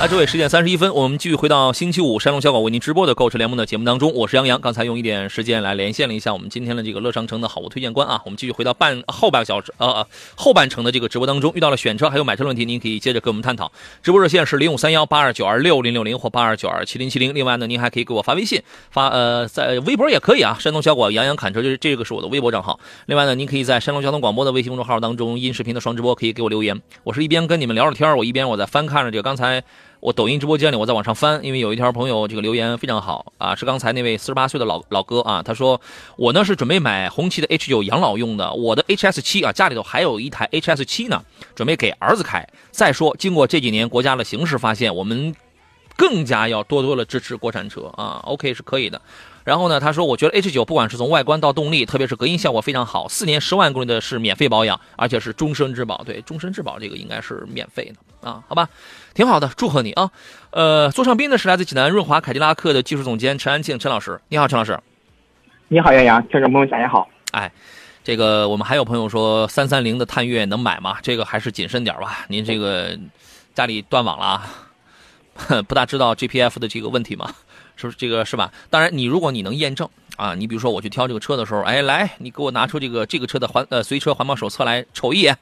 [0.00, 4.60] 啊，这位十点三十一分，我们继续回到星期五山东小狗为您直播的购车联盟的节目当中，我是杨洋。
[4.60, 10.04] 刚才用一点时间来连线了一下我们今天的这个乐商城的好物推荐官啊，我们继续回到半后半个小时呃
[10.34, 13.70] 后半程的这个直播当中，遇到了选车还有买车问题，您可以接着跟我们探讨。
[14.02, 17.32] 直播热线是零五三幺八二九二六零六零或八二九二七零七零。
[17.32, 22.78] 另外呢，您还可以给我发微信，发呃在微博也可以啊，山东小狗杨洋侃车，就是这个是我的微博账号。
[23.06, 29.62] 另外呢，您可以在山东交通广播的微信公众号当中音视频的双直播可以给我留言，我是一边跟你们聊着天我一边我在翻看着这个刚才。
[30.04, 35.80] 我抖音直播间里，我在往上翻，因为有一条朋友这个留言非常好啊，是刚才那位四十八岁的老老哥啊，他说
[36.16, 42.46] 我呢是准备买红旗的 H 九养老用的，我的 HS 七啊家里头还有一台 HS 七呢，准备给儿子开。
[42.70, 45.34] 再说，经过这几年国家的形势，发现我们
[45.96, 49.00] 更加要多多的支持国产车啊，OK 是可以的。
[49.44, 56.02] 然后呢，他说我觉得 H 九不管是从外观到动力，特别是隔音效果非常好，四年十万公里的是免费保养，而且是终身质保。
[56.02, 58.68] 对，终身质保这个应该是免费的啊，好吧。
[59.12, 60.10] 挺好的，祝贺你啊！
[60.50, 64.76] 呃，座上宾呢是来自济南润华凯迪拉克的技术总监陈安庆，陈老师，你好，陈老师。
[65.68, 67.08] 你好，杨洋，听众朋友大家好。
[67.32, 67.52] 哎，
[68.02, 70.96] 这个我们还有朋友说三三零的探岳能买吗？
[71.02, 72.24] 这个还是谨慎点吧。
[72.28, 72.98] 您这个
[73.54, 74.42] 家里断网了，
[75.68, 77.30] 不大知道 GPF 的这个问题吗？
[77.84, 78.50] 就是这个是吧？
[78.70, 85.36] 当然，你如果你能验证啊，你比如说我去挑这个车的时候，哎，来，你给我拿出这个这个车的环呃随车环保手册来瞅一眼，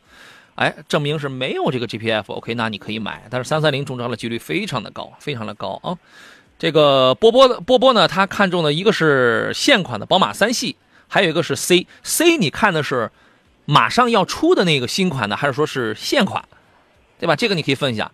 [0.56, 3.22] 哎，证明是没有这个 GPF，OK，那你可以买。
[3.30, 5.96] 但是三三零中招的几率非常的高，非常的高啊。
[6.58, 10.74] 这个波波的波波呢，他看中的一个是现款的宝马三系，
[11.06, 13.08] 还有一个是 C，C 你看的是
[13.66, 16.44] 马上要出的那个新款的，还是说是现款，
[17.20, 17.36] 对吧？
[17.36, 18.10] 这个你可以分一下。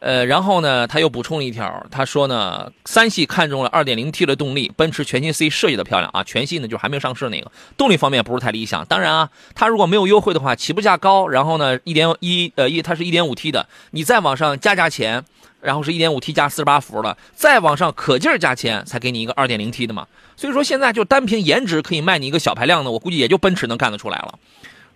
[0.00, 8.86] 呃，然后呢，他又补充了一条，他说呢，三系看中了 2.0T 的动力，奔驰全新 C 设计的漂亮啊，全系呢就还没有上市那个，动力方面不是太理想。
[8.86, 15.24] 当然啊，它如果没有优惠的话，起步价高，然后呢，一点一呃一它是一点五 T 的，你再往上加加钱，
[15.60, 20.06] 然后是一点五 T 加四十八伏的，再往上可劲儿加钱，才给你一个 2.0T 的嘛。
[20.36, 24.38] 所以说现在就单凭颜值可以卖你一个小排量的，我估计也就奔驰能干得出来了，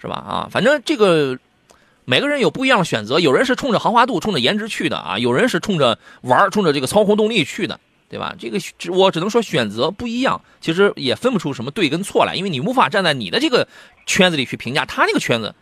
[0.01, 0.15] 是吧？
[0.15, 1.37] 啊，反正这个。
[2.05, 8.35] 每个人有不一样的选择，有人是冲着豪华度、冲着颜值去的啊，有人是冲着玩、冲着这个操控动力去的，对吧？
[8.39, 8.59] 这个
[8.93, 13.67] 我只能说选择不一样，其实也分不出什么对跟错来，因为你无法站在你的这个
[14.07, 15.55] 圈子里去评价他那个圈子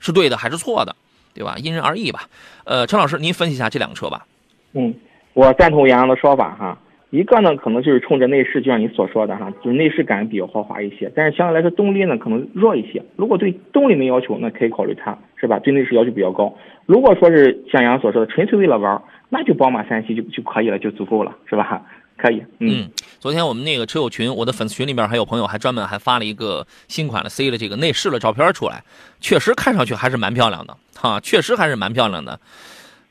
[0.00, 0.96] 是对的还是错的，
[1.34, 1.56] 对吧？
[1.58, 2.28] 因人而异吧。
[2.64, 4.26] 呃，陈老师，您分析一下这两个车吧。
[4.72, 4.94] 嗯，
[5.34, 6.78] 我赞同杨洋的说法哈。
[7.10, 13.02] 一个呢，可能就是冲着内饰，就像你所说的哈，就是内饰感比较豪华一些，但是相对来说动力呢可能弱一些。
[13.14, 15.58] 如果对动力没要求，那可以考虑它，是吧？
[15.60, 16.52] 对内饰要求比较高。
[16.84, 21.82] 如果说是像杨所说的，纯粹为了玩，那就宝马三系就就可以了，就足够了，是吧？
[22.16, 22.42] 可以。
[22.58, 22.88] 嗯，
[23.20, 28.82] 昨天我们那个车友群，我的粉丝群里面还有朋友还专门还发了一个新款的 C 的这个内饰的照片出来，
[29.20, 32.40] 确实看上去还是蛮漂亮的哈，确实还是蛮漂亮的。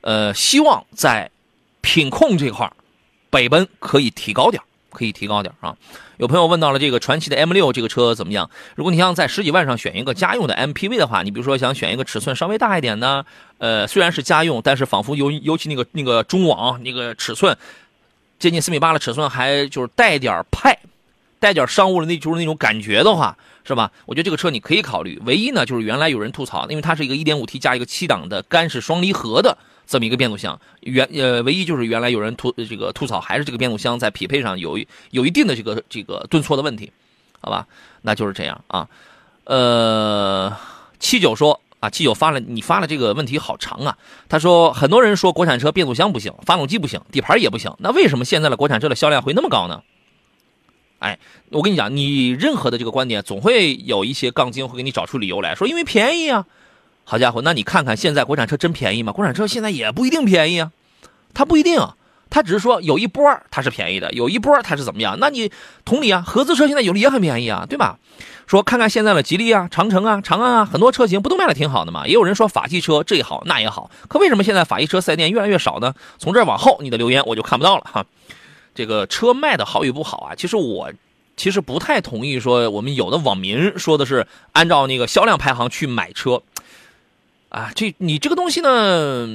[0.02, 1.30] 呃，希望在
[1.82, 2.74] 品控这块儿。
[3.36, 5.76] 北奔可以提高点可以提高点啊！
[6.16, 8.50] 有朋友问到了这个传祺的 M 六这个车怎么样？
[8.76, 13.26] 如果你想在十几万上选一个家用的 MPV 的话，你比如说想选一个尺寸稍微大一点的，
[13.58, 17.58] 呃，虽然是家用，但是仿佛尤尤其那个那个中网那个尺寸
[18.40, 20.78] 接近四米八的尺寸，还就是带点派，
[21.42, 23.92] 带点商务的那就是那种感觉的话，是吧？
[24.06, 25.22] 我觉得这个车你可以考虑。
[25.26, 29.58] 唯一呢，就是原来有人吐槽，因为它是一个 1.5T 加一个七档的干式双离合的。
[29.88, 34.80] 这么一个变速箱，原呃，唯一就是原来有人吐这个吐槽，还是这个变速箱在匹配上有
[35.12, 36.92] 有一定的这个这个顿挫的问题，
[37.40, 37.68] 好吧？
[38.02, 38.88] 那就是这样啊。
[39.44, 40.56] 呃，
[41.00, 43.98] 七九说啊，七九发了你发了这个问题好长啊。
[44.28, 49.84] 他说很多人说国产车变速箱不行，发动机不行，底盘也不行，那为什么现在的国产车的销量会那么高呢？
[50.98, 51.20] 哎，
[51.50, 56.48] 我跟你讲，你任何的这个观点总会有一些杠精会给你找出理由来说，因为便宜啊。
[57.08, 59.14] 好家伙，那你看看现在国产车真便宜吗？
[59.14, 60.72] 国产车现在也不一定便宜啊，
[61.36, 61.80] 它不一定，
[62.32, 65.16] 它只是说有一波它是便宜的，有一波它是怎么样？
[65.20, 65.52] 那你
[65.86, 68.00] 同理啊，合资车现在有的也很便宜啊，对吧？
[68.48, 72.08] 说看看现在的吉利啊、长城啊、长安啊，很多车型不都卖的挺好的吗？
[72.08, 75.94] 也有人说法系车这也好那也好，可为什么现在法系车四 S 店越来越少呢？
[76.18, 78.04] 从这往后，你的留言我就看不到了哈。
[78.74, 80.92] 这个车卖的好与不好啊，其实我
[81.38, 86.42] 其实不太同意说我们有的网民说的是按照那个销量排行去买车。
[87.56, 89.26] 啊，这你这个东西呢，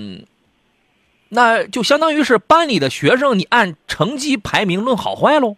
[1.30, 5.56] 那就相当于是班里的学生，你按成绩排名论好坏喽。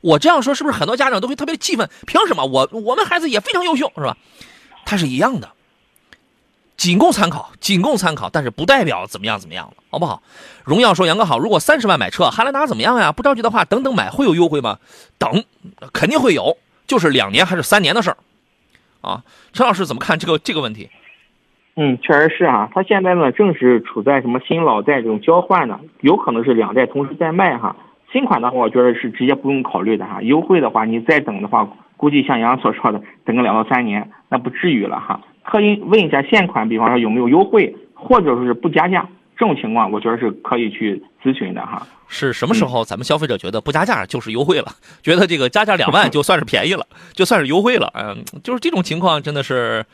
[0.00, 1.90] 我这样说是不是很多家长都会特别气愤？
[2.06, 4.16] 凭什么我我们孩子也非常优秀，是吧？
[4.86, 5.52] 它是一样的，
[6.78, 10.22] 仅供参考，仅供参考，但是不代表怎么样怎么样，好不好？
[10.64, 13.12] 荣耀说杨哥好，如果三十万买车，汉兰达怎么样呀？
[13.12, 14.78] 不着急的话，等等买会有优惠吗？
[15.18, 15.44] 等，
[15.92, 16.56] 肯定会有，
[16.86, 18.16] 就是两年还是三年的事儿。
[19.02, 20.88] 啊，陈老师怎么看这个这个问题？
[21.76, 27.74] 嗯，确实是啊，他现在呢正是处在什么新老代这种交换呢，有可能是两代同时在卖哈。
[28.12, 30.20] 新款的话，我觉得是直接不用考虑的哈。
[30.20, 35.20] 优惠的话，你再等的话，估计像杨所说的，等个两到三年，那不至于了哈。
[35.42, 39.08] 可以问一下现款，比方说有没有优惠，或者说是不加价。
[39.36, 41.86] 这种情况，我觉得是可以去咨询的哈。
[42.08, 44.74] 是什么时候咱们消费者觉得不加价就是优惠了？
[45.02, 47.90] 觉得这个加价两万就算是便宜了， 就算是优惠了？
[47.94, 49.84] 嗯，就是这种情况真的是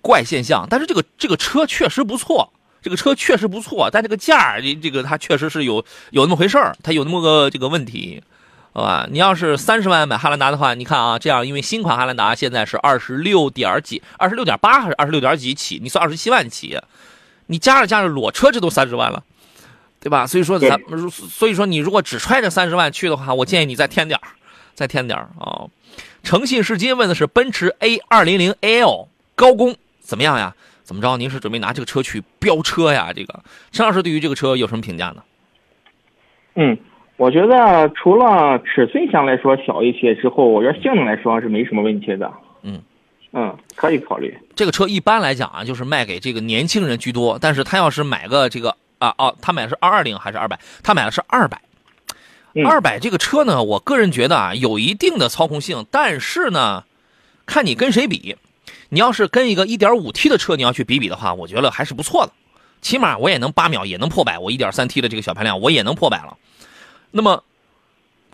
[0.00, 0.66] 怪现象。
[0.70, 8.22] 但是这个这个车确实不错，这个车确实不错，但这个价这个它确实是有有那么回事儿，它有那么个这个问题，
[8.72, 9.08] 好吧？
[9.10, 15.80] 你要是三十万买汉兰达的话，你看啊，这样因为新款汉兰达现在是二十六点几，二十六点八还是二十六点几起？
[15.82, 16.78] 你算二十七万起。
[17.48, 19.24] 你加着加着裸车这都三十万了，
[20.00, 20.26] 对吧？
[20.26, 20.80] 所以说咱
[21.10, 24.20] 所以说你如果只揣着三十万去的话，我建议你再添点
[24.74, 25.66] 再添点啊。
[26.22, 30.54] 诚信是金问的是奔驰 A 二零零 L 高工怎么样呀？
[30.82, 31.16] 怎么着？
[31.16, 33.12] 您是准备拿这个车去飙车呀？
[33.14, 33.40] 这个
[33.72, 35.22] 陈老师对于这个车有什么评价呢？
[36.54, 36.76] 嗯，
[37.16, 42.32] 我觉得除了尺寸相对来说小一些之后，我觉得性能来说是没什么问题的。
[43.32, 43.48] 嗯。
[43.48, 44.88] 嗯，可以考虑这个车。
[44.88, 47.38] 一般来讲啊，就是卖给这个年轻人居多。
[47.38, 50.58] 但是他要是买个这个啊哦，他买的是二二零还是二百？
[50.82, 51.60] 他买的是二百，
[52.54, 56.84] 嗯二百这个车呢，我个人觉得啊，有一定的操控性，但是呢，
[57.46, 58.36] 看你跟谁比。
[58.90, 62.32] 你要是跟一个 1.5T 的车，你要去比比的话，我觉得还是不错的，
[62.80, 64.38] 起码我也能八秒，也能破百。
[64.38, 66.38] 我 1.3T 的这个小排量，我也能破百了。
[67.10, 67.44] 那么，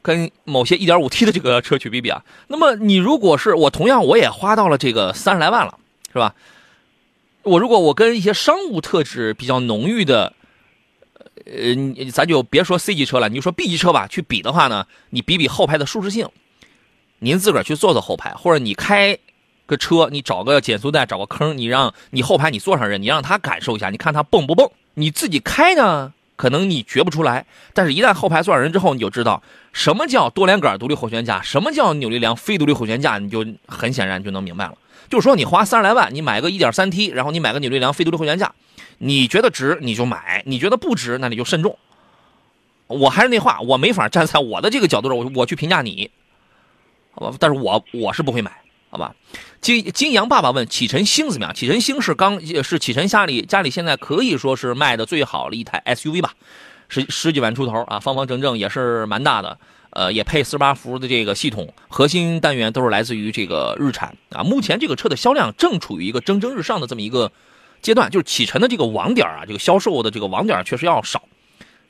[0.05, 5.79] 跟某些 1.5T 的这个车去比比啊，那么你如果是我同样我也花到了这个三十来万了，
[6.13, 6.35] 是吧？
[7.43, 10.35] 我如果我跟一些商务特质比较浓郁的，
[11.47, 16.29] 呃，咱就别说 C 级车了，你就说 B 级车吧，去比的话呢，你比比后排的舒适性，
[17.21, 19.19] 您自个儿去坐坐后排，或者你开
[19.65, 24.71] 个车，你找个减速带，找个坑，你让你后排你坐上人，你让他感受一下，你看他蹦不蹦？
[24.93, 29.43] 你自己开呢，可能你觉不出来，但是一旦后排坐上人之后，你就知道
[29.75, 34.79] 什么叫多连杆独立后悬架，什么叫扭力梁非独立后悬架，你就很显然就能明白了。
[35.11, 38.55] 就是说，你花三十来万，你买个一点三 T，然后你买个扭力梁非独立后悬架，
[38.99, 41.77] 你觉得值你就买，你觉得不值那你就慎重。
[42.87, 46.11] 我还是那话，我没法站在我的这个角度上，我我去评价你，
[47.11, 47.37] 好吧？
[47.41, 48.53] 但是我我是不会买，
[48.91, 49.15] 好吧？
[49.61, 51.55] 金金阳爸爸问启辰星怎么样？
[51.55, 56.35] 启辰星是刚是启辰家里家里现在可以说是卖的最好的一台 SUV 吧，
[56.89, 59.59] 十十几万出头啊，方方正正也是蛮大的。
[59.91, 64.43] 呃，也配四十八伏的这个系统，核心单元都是来自于这个日产啊。
[64.43, 67.31] 目前这个车的销量正处于一个蒸蒸日上的这么一个
[67.81, 71.23] 阶段，就是启辰的这个网点啊，这个销售的这个网点确实要少，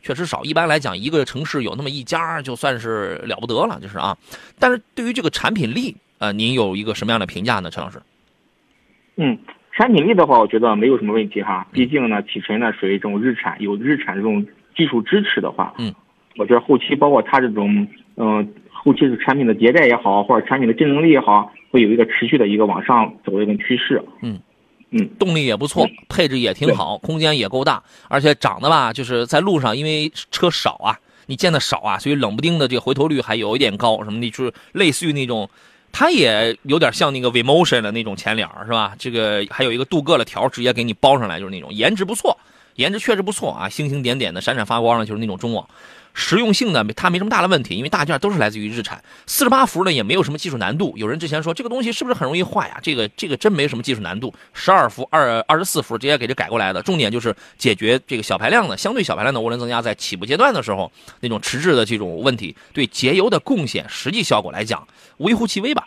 [0.02, 0.44] 确实少。
[0.44, 4.14] 一般来讲，一个城市有那么一家就算是了不得了，就是啊。
[4.59, 8.02] 但是对于这个产品力，呃，您有一个什么样的评价呢，陈老师？
[9.16, 9.38] 嗯，
[9.72, 11.66] 产品力的话，我觉得没有什么问题哈。
[11.72, 14.46] 毕竟呢，启辰呢属于这种日产，有日产这种
[14.77, 15.95] 技术支持的话，嗯，
[16.37, 24.03] 我觉得后期包括它这种，嗯、后期是产品的迭代也好，或者产品的竞争力也好，会有一个持续的一个往上走的一个趋势。
[24.23, 24.41] 嗯。
[24.97, 35.51] 嗯，动力也不错，配置也挺好，空间也够大，而且长得吧，就是在路上，因为车少啊，你见的少啊，所以冷不丁的这个回头率还有一点高，什么的，就是类似于那种，
[35.91, 38.95] 它也有点像那个 Vmotion 的那种前脸是吧？
[38.97, 42.39] 这个还有一个镀铬的条直接给你包上来，就是那种颜值不错，
[42.77, 45.69] 颜值确实不错啊，星星点点的，闪闪发光的，就是那种中网。
[46.17, 49.03] 实用性呢，它没什么大的问题，因为大件都是来自于日产。
[49.27, 50.93] 四十八伏呢，也没有什么技术难度。
[50.97, 52.79] 有人之前说这个东西是不是很容易坏呀？
[52.81, 54.33] 这个这个真没什么技术难度。
[54.53, 56.81] 十二伏、二二十四伏直接给这改过来的。
[56.83, 65.85] 重点就是解决这个小排量的相对小排量的涡轮增压在起步阶段的时候那种迟滞的这种问题，对节油的贡献，实际效果来讲微乎其微吧。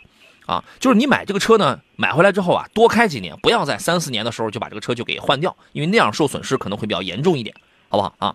[0.48, 7.54] 啊，就是你买这个车呢，买回来之后啊，多开几年，不要在三四年的时候就把这个车就给换掉，因为那样受损失可能会比较严重一点，
[7.90, 8.34] 好不好啊？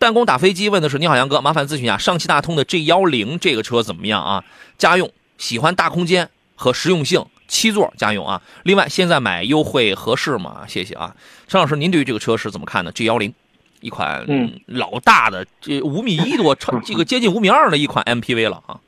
[0.00, 4.44] 弹弓打飞机问的是：你好，杨哥，麻烦咨询一下上汽大通的 G 幺零这个车怎么样啊？
[4.76, 8.42] 家用，喜欢大空间和实用性，七座家用啊。
[8.64, 10.64] 另外，现在买优惠合适吗？
[10.66, 11.14] 谢谢啊，
[11.46, 13.32] 陈老师，您对于这个车是怎么看的？G 幺零，
[13.80, 18.80] 一款嗯老大的这五米一多，超这个接近五米二的一款 MPV 了啊。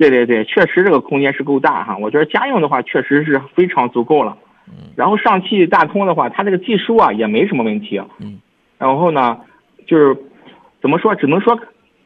[0.00, 1.94] 对对对，确实这个空间是够大哈。
[1.94, 4.34] 我觉得家用的话确实是非常足够了。
[4.96, 8.00] 然后上汽大通的话，它这个技术啊也没什么问题。
[8.18, 8.40] 嗯。
[8.78, 9.38] 然后呢，
[9.86, 10.16] 就是
[10.80, 11.54] 怎么说，只能说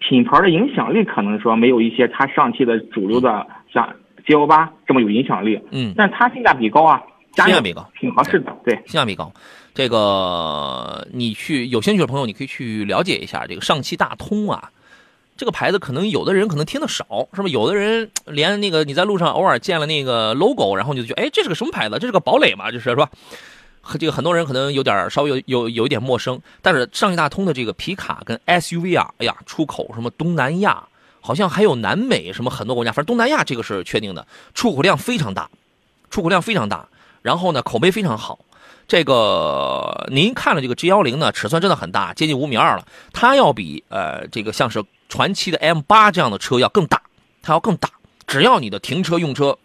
[0.01, 3.89] 品牌的影响力可能说没有一些它上汽的主流的像
[4.27, 5.61] G L 八这么有影响力。
[5.71, 7.01] 嗯，但它性价比高啊，
[7.37, 8.53] 性价比高，挺合适的。
[8.65, 9.33] 对，性价比高。
[9.73, 14.69] 这个你去有兴趣的朋友，你可以去了解一下这个上汽大通啊。
[15.37, 17.49] 这个牌子可能有的人可能听得少，是吧？
[17.49, 21.99] 有的人连那个你在路上偶尔见了那个 logo，然后你就觉得，哎，这是个什么牌子？
[21.99, 22.71] 这是个堡垒嘛？
[22.71, 23.09] 就是是吧？
[23.99, 30.83] 这个很多人可能有点稍微有有有一点陌生，但是上汽大通的这个皮卡跟 SUV 啊，哎呀，出口什么东南亚，
[31.21, 35.51] 好像还有南美什么很多国家，反正东南亚这个是确定的，出口量非常大，
[36.11, 36.89] 出口量非常大，
[37.21, 38.39] 然后呢口碑非常好。
[38.87, 47.01] 这个您看了这个 G 幺零呢，尺寸真的很大，接近五米二了，它要比呃这个像是传祺的 M 八这样的车要更大，
[47.43, 47.89] 它要更大。
[48.27, 49.57] 只要你的停车用车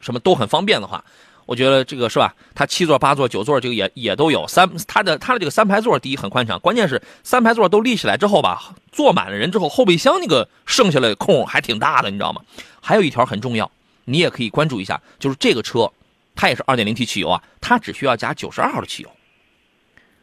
[0.00, 1.04] 什么都很方便的话，
[1.46, 2.34] 我觉得这个是吧？
[2.54, 4.46] 它七座、八座、九座这个也也都有。
[4.46, 12.40] 三它的它的这个三排座第一很宽敞，关键是三排座都立起来之后吧，坐满了人之后，后备箱那个剩下的空还挺大的，你知道吗？
[12.80, 13.70] 还有一条很重要，
[14.04, 15.90] 你也可以关注一下，就是这个车。
[16.36, 19.10] 它也是 2.0T 汽油啊，它只需要加92号的汽油。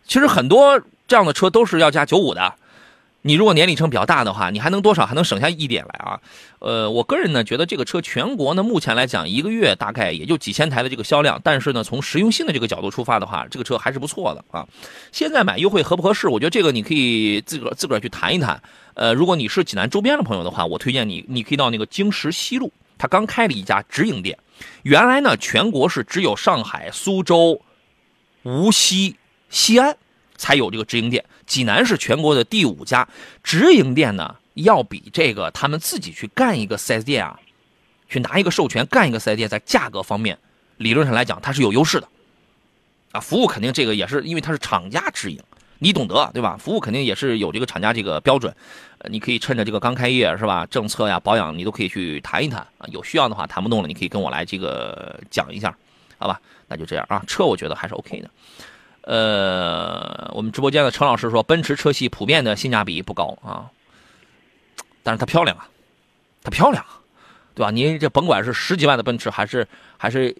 [0.05, 2.53] 其实很多这样的车都是要加95的。
[3.24, 6.19] 你如果年里程比较大的话，你还能多少还能省下一点来啊？
[6.59, 14.67] 呃，我个人呢觉得这个车全国呢目前来讲一个月大概也就几千台的这个销量，但是呢从实用性的这个角度出发的话，这个车还是不错的啊。
[15.11, 16.28] 现在买优惠合不合适？
[16.28, 18.61] 我觉得这个你可以自个儿自个儿去谈一谈。
[18.95, 24.38] 呃，如果你是济南周边的朋友的话，我推荐你，你可以到那个京石西路，它刚开了一家直营店。
[24.84, 27.61] 原来呢，全国是只有上海、苏州、
[28.43, 29.15] 无锡、
[29.49, 29.95] 西安
[30.41, 33.07] 才有这个直营店，济南是全国的第五家
[33.43, 34.35] 直营店呢。
[34.55, 37.39] 要比这个他们自己去干一个 4S 店啊，
[38.09, 40.37] 去拿一个授权干一个 4S 店，在价格方面，
[40.75, 42.07] 理论上来讲它是有优势的，
[43.13, 45.41] 啊，服务肯定这个也是因为它是厂家直营，
[45.79, 46.57] 你懂得对吧？
[46.59, 48.53] 服务肯定也是有这个厂家这个标准，
[48.97, 50.65] 呃，你可以趁着这个刚开业是吧？
[50.65, 55.73] 政策呀、保养你都可以去谈一谈啊，有需要的话谈不动了，你可以跟我来这个讲一下，
[56.17, 56.41] 好吧？
[56.67, 58.29] 那就这样啊，车我觉得还是 OK 的。
[59.12, 63.68] 呃，我们直播间的陈老师说，奔驰车系普遍的性价比不高啊，
[65.03, 65.68] 但是它漂亮啊，
[66.41, 67.01] 它漂亮啊，
[67.53, 67.72] 对吧？
[67.72, 70.34] 您这甭管是十几万的奔驰，还是还是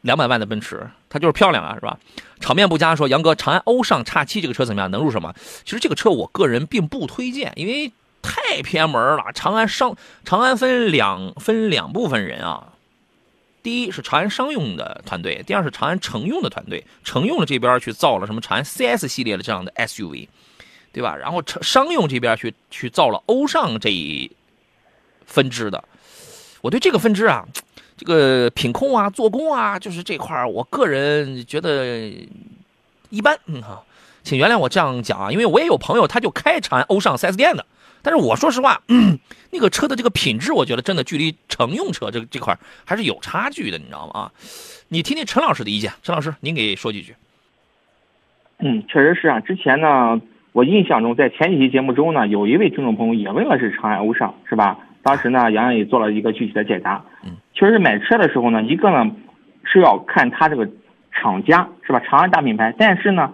[0.00, 1.98] 两百万的奔驰，它就是漂亮啊，是吧？
[2.40, 4.90] 场面不佳说，杨哥，长安欧尚 X 七这个车怎么样？
[4.90, 5.34] 能入手吗？
[5.66, 7.92] 其实这个车我个人并不推荐，因为
[8.22, 9.24] 太偏门了。
[9.34, 9.94] 长安商
[10.24, 12.68] 长安分两分两部分人啊。
[13.62, 16.84] 第一是长安商用的团队，第二是长安乘用的团队。
[17.04, 20.28] 乘用的这边去造了什么长安 CS 系列的这样的 SUV，
[20.92, 21.14] 对吧？
[21.16, 24.30] 然后商商用这边去去造了欧尚这一
[25.26, 25.82] 分支的。
[26.62, 27.46] 我对这个分支啊，
[27.96, 32.10] 这个品控啊、做工啊，就是这块我个人觉得
[33.10, 33.38] 一般。
[33.46, 33.82] 嗯哈，
[34.22, 37.66] 请原谅我这样讲啊，因为我也有朋友他就开长安欧尚 4S 店的。
[38.02, 39.18] 但是我说实话，嗯，
[39.50, 44.20] 那个车的这个品质，我觉得真的距离乘用车这这块还是有差距的，你知道吗？
[44.20, 44.32] 啊，
[44.88, 47.14] 你听听陈老师的意见，陈老师您给说几句。
[48.58, 49.40] 嗯，确实是啊。
[49.40, 50.20] 之前呢，
[50.52, 54.78] 我印象中在前几期节目中呢，有一位听众朋友也问了是长安欧尚，是吧？
[55.02, 57.04] 当时呢，洋洋也做了一个具体的解答。
[57.24, 59.10] 嗯，确实买车的时候呢，一个呢
[59.64, 60.68] 是要看它这个
[61.12, 62.00] 厂家，是吧？
[62.00, 63.32] 长安大品牌，但是呢，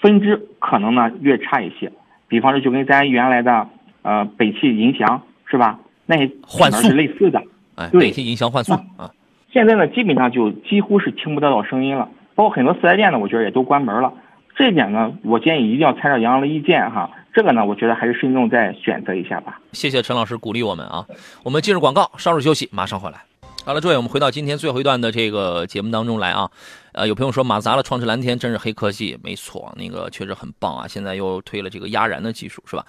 [0.00, 1.92] 分支可能呢略差一些。
[2.28, 3.68] 比方说，就跟咱原来的。
[4.02, 5.78] 呃，北汽银翔是吧？
[6.06, 7.42] 那些换速是类似的。
[7.76, 9.10] 哎，北汽银翔换速啊。
[9.52, 12.08] 现在呢，基本上就几乎是听不得到声音了。
[12.34, 14.12] 包括很多四 S 店呢，我觉得也都关门了。
[14.56, 17.10] 这一点呢，我建议一定要参照杨洋的意见哈。
[17.32, 19.60] 这个呢，我觉得还是慎重再选择一下吧。
[19.72, 21.06] 谢谢陈老师鼓励我们啊。
[21.42, 23.20] 我们进入广告，稍事休息，马上回来。
[23.64, 26.50] 好了，诸位，我们回到今天最后一段的这个节目当中来啊。
[26.92, 30.88] 呃，有朋友说马自达的创驰蓝天真是黑科技，没错，那个确实很棒啊。
[30.88, 32.84] 现在又推了这个压燃的技术，是吧？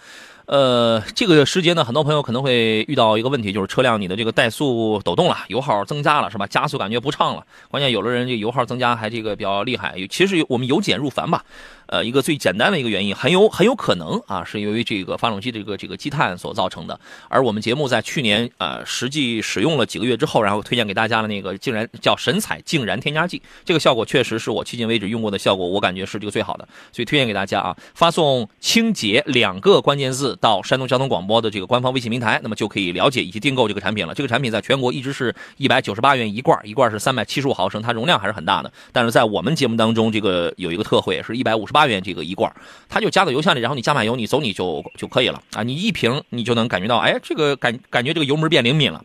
[0.51, 6.45] 呃，这个时节呢，很多朋友可能会遇到一个问题，就是车辆你的这个怠速抖动了，油耗增加了，是吧？
[6.45, 7.45] 加速感觉不畅了。
[7.69, 9.95] 关键有的人这油耗增加还这个比较厉害。
[10.09, 11.45] 其实我们由简入繁吧，
[11.91, 16.99] 呃，一个最简单的一个原因，很有很有可能啊，是由于这个发动机这个这个积碳所造成的。
[17.27, 27.77] 而我们节目在去年呃实际使用了几个月之后，然后推荐给大家的那个竟然叫神采净燃添加剂，这个效果确实是我迄今为止用过的效果，我感觉是这个最好的，所以推荐给大家啊。
[27.93, 30.31] 发送“清洁”两个关键字。
[30.41, 34.13] 到山东交通广播的这个官方微信平台，那么就可以了解以及订购这个产品了。
[34.15, 38.71] 这个产品在全国一直是一百九十八元一罐，一罐是三百七十五毫升，它容量还是很大的。
[38.91, 42.53] 但是在我们节目当中，这个有一个特惠，是一百五十八八元这个一罐，
[42.87, 45.63] 它就加到油箱里，然后你加满油，你走你就就可以了啊！
[45.63, 49.03] 你一瓶你就能感觉到，哎，这个感感觉这个油门变灵敏了，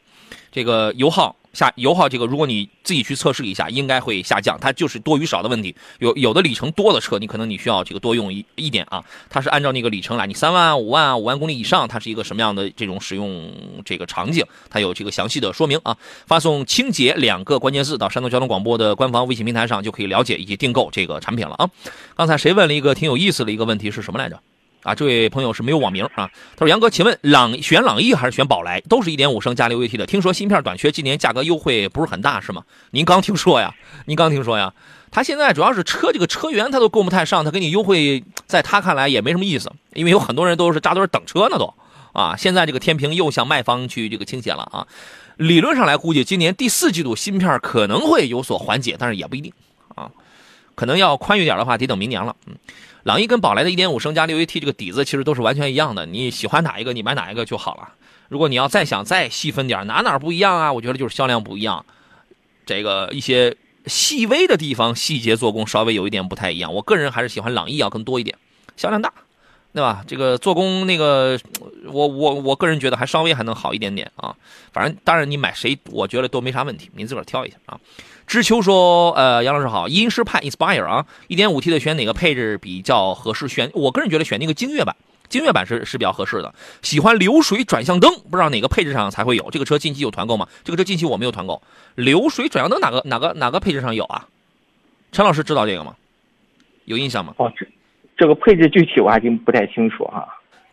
[0.52, 1.34] 这个油耗。
[1.57, 4.59] 下油耗这个，如果你自己去测试一下，应该会下降。
[4.61, 5.74] 它就是多与少的问题。
[6.00, 9.02] 有有的里程多的车，你可能你需要这个多用一一点啊。
[9.30, 13.50] 它是按照那个里程来，你三万、五万、五万公里以上，它是一个什么样的这种使用
[13.86, 14.44] 这个场景？
[14.68, 15.96] 它有这个详细的说明啊。
[16.26, 21.70] 发送“清洁”两个关键字到山东交通广播的官方微信平台上，就可以了解以及订购这个产品了啊。
[22.14, 24.38] 刚才谁问了一个挺有意思的一个问题是什么来着？
[24.87, 26.30] 啊，这位朋友是没有网名啊。
[26.57, 28.80] 他说：“杨哥，请问朗选朗逸还是选宝来？
[28.82, 30.07] 都是一点五升加六 AT 的。
[30.07, 32.62] 听说芯片短缺，今年价格优惠不是很大，是吗？
[32.93, 33.74] 您刚听说呀？
[34.05, 34.72] 您刚听说呀？
[35.11, 41.74] 他现在主要是车这个车源他都供不太上，他给你优惠，在他看来也没什么意思，因为有很多人都是扎堆等车呢都。
[42.12, 44.87] 啊，现在这个天平又向卖方去这个倾斜了啊。
[45.37, 49.53] 理论上来估计，今年第四季度芯片可能会有所缓解，但是也不一定
[49.97, 50.09] 啊。
[50.76, 52.37] 可能要宽裕点的话，得等明年了。
[52.47, 52.55] 嗯。”
[53.07, 57.90] 朗逸跟宝来的1.5升加 6AT 这个底子其实都是完全一样的，你喜欢哪一个你买哪一个就好了。
[58.28, 60.72] 如果你要再想再细分点，哪哪不一样啊？
[60.72, 61.86] 我觉得就是销量不一样，
[62.66, 66.74] 这个一些细微的地方细节做工稍微有一点不太一样。
[66.74, 68.36] 我个人还是喜欢朗逸要更多一点，
[68.76, 69.12] 销量大，
[69.72, 70.02] 对吧？
[70.04, 71.38] 这个做工那个，
[71.84, 74.34] 我我我个人觉得还稍微还能好一点点啊。
[74.72, 77.78] 反正当然你买谁，我觉得都没啥问题，您自个儿挑一下啊。
[78.26, 83.46] 知秋说：“呃，杨老师好，英诗派 Inspire 啊，1.5T 的选哪个配置比较合适？
[83.46, 84.96] 选我个人觉得选那个精悦版，
[85.28, 86.52] 精悦版是是比较合适的。
[86.82, 89.48] 喜欢流水转向灯，不知道哪个配置上才会有。
[89.52, 90.48] 这个车近期有团购吗？
[90.64, 91.62] 这个车近期我没有团购。
[91.94, 94.26] 流水转向灯哪个哪个哪个配置上有啊？
[95.12, 95.94] 陈老师知道这个吗？
[96.84, 97.32] 有印象吗？
[97.36, 97.66] 哦，这
[98.16, 100.26] 这个配置具体我还真不太清楚哈。”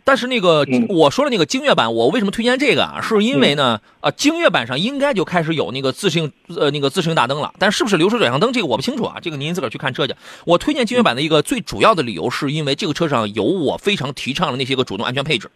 [0.05, 2.99] 但是那个我说的那个精越版，我为什么推荐这个啊？
[3.01, 10.13] 是因为呢，啊，精越版上应该就开始有那个自适应呃那个自适应大灯了，但是不是流水转向灯这个我不清楚啊，这个您自个儿去看车去。
[10.45, 15.49] 我推荐精越版的一个最主要的理由，是因为这个车上有我非常提倡的那些个主动安全配置。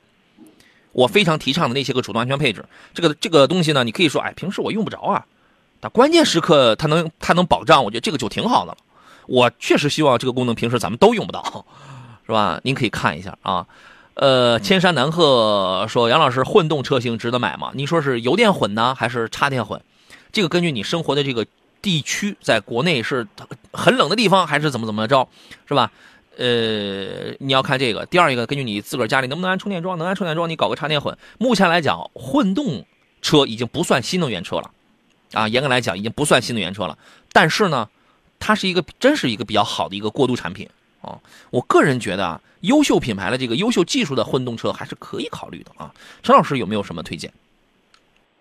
[0.93, 2.65] 我非常提倡的那些个主动安全配置。
[2.93, 5.25] 这个这个东西呢，你可以说，哎，平时我用不着啊，
[5.79, 8.77] 但关键时刻它能它能保障，我觉得这个就挺好的了。
[9.27, 11.65] 我确实希望这个功能平时咱们都用不到，
[12.25, 12.61] 是吧？
[12.63, 13.67] 您可以看一下啊。
[14.17, 17.71] 呃，千山南鹤说，杨老师，混动车型值得买吗？
[17.75, 19.79] 你说是油电混呢，还是插电混？
[20.31, 21.45] 这个根据你生活的这个
[21.83, 23.27] 地区，在国内是
[23.71, 25.27] 很冷的地方，还是怎么怎么着，
[25.67, 25.91] 是吧？
[26.35, 28.07] 呃，你要看这个。
[28.07, 31.15] 第二一个，根据你自个儿家里能不能安充电桩，能安充电桩，你搞个插电混。
[31.37, 32.83] 目前来讲，混动
[33.21, 34.71] 车已经不算新能源车了，
[35.33, 36.97] 啊，严格来讲已经不算新能源车了。
[37.31, 37.87] 但是呢，
[38.39, 40.67] 它是一个真是一个比较好的一个过渡产品。
[41.01, 41.19] 啊，
[41.51, 45.91] 我个人觉得啊，优秀品牌的这个优秀技术的混动车还是可以考虑的啊。
[46.23, 47.31] 陈老师有没有什么推荐？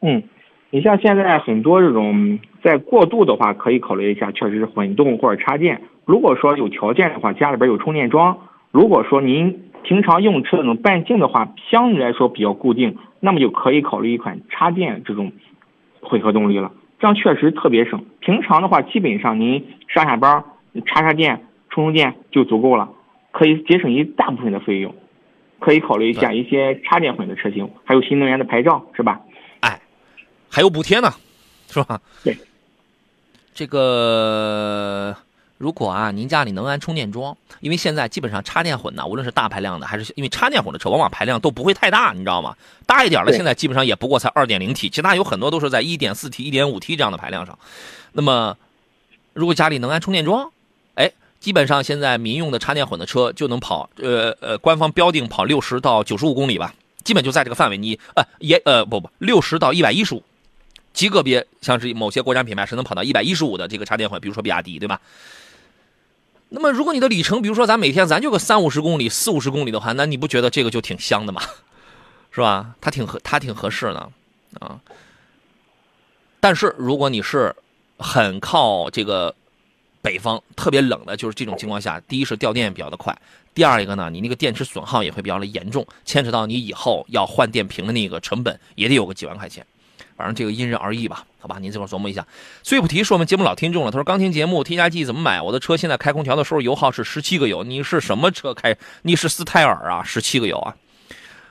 [0.01, 0.23] 嗯，
[0.71, 5.83] 你像现在很多这种在过渡的话，可以考虑一下，确实是混动或者插电。
[6.05, 8.37] 如果说有条件的话，家里边有充电桩；
[8.71, 15.33] 如果说您平常用车那种半径的话，相对来说比较固定，那么就可以考虑一款插电这种
[16.01, 16.73] 混合动力了。
[16.99, 18.05] 这样确实特别省。
[18.21, 20.45] 平常的话，基本上您上下班
[20.85, 21.46] 插插电。
[21.77, 22.89] 充充电就足够了，
[23.33, 24.95] 可以节省一大部分的费用，
[25.61, 29.21] 可以考虑一下一些插电混的车型，还有新能源的牌照，是吧？
[29.61, 29.79] 哎，
[30.51, 31.13] 还有补贴呢，
[31.69, 32.01] 是吧？
[32.25, 32.35] 对。
[33.53, 35.15] 这个
[35.59, 42.57] 如果啊，您家里能安充电桩，因为现在基本上插电混呢，无论是大排量的，还是因为插电混的车，往往排量都不会太大，你知道吗？
[42.87, 47.59] 大一点的现在基本上也不过才二点零 T，其他有很多都是在一点四 T、一点五 T 这样的排量上。
[48.13, 48.57] 那么，
[49.35, 50.56] 如果家里能安充电桩，哎。
[51.47, 56.75] 基本上现在民用的插电混的车就能跑，呃呃，官方标定跑六十到九十五公里吧，
[57.05, 57.79] 基本就在这个范围。
[57.79, 60.25] 你呃也呃不不，六十到一百一十五，
[60.93, 65.01] 极个别像是某些国产品牌是能跑到一百一十五的这个插电混，比如说比亚迪，对吧？
[66.49, 71.41] 那么如果你的里程，比如说咱每天咱就个三五十公里、四五十公里的话，那你不觉得这个就挺香的吗？
[72.33, 72.75] 是吧？
[72.81, 74.11] 它挺合，它挺合适的
[74.59, 74.81] 啊。
[76.41, 77.55] 但是如果你是
[78.01, 79.33] 很靠这个。
[80.07, 83.13] 北方特别冷的，就是这种情况下，第一是掉电比较的快，
[83.53, 89.67] 第二一个呢，你那个电池损耗也会比较的严重，牵扯到你以后要换电瓶的那个成本，也得有个几万块钱。
[90.17, 92.25] 反正这个因人而异吧，好吧，您这块琢磨一下。
[92.63, 95.43] 碎普提是我们节目老听众了，他说刚听节目，添加剂怎么买？
[95.43, 98.77] 我的车现在开空调的时候油耗是十七个油，你是什么车开？
[99.03, 100.77] 你是斯泰尔啊，十七个油啊？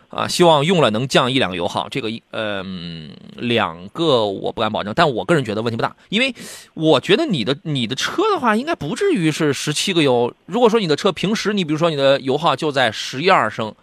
[0.09, 6.33] 啊，希望用了能降一两个油耗，这个一嗯两个我不敢保证，但我个人觉得问题不大，因为
[6.73, 10.33] 我觉得你的你的车的话应该不至于是十七个油。
[10.45, 13.75] 如果说你的车平时你比如说你的油耗就在十一二升，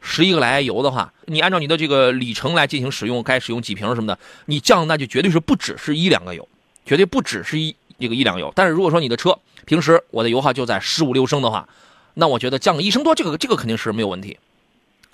[0.00, 6.46] 十一个来油的话，你按照你的这个里程来进行使用，该使用几瓶什么的，你降那就绝对是不只是一两个油，
[6.86, 8.52] 绝对不只是一这个一两油。
[8.54, 11.68] 但是如果说你的车平时我的油耗就在十五六升的话，
[12.14, 14.38] 那我觉得降个一升多，这个这个肯定是没有问题。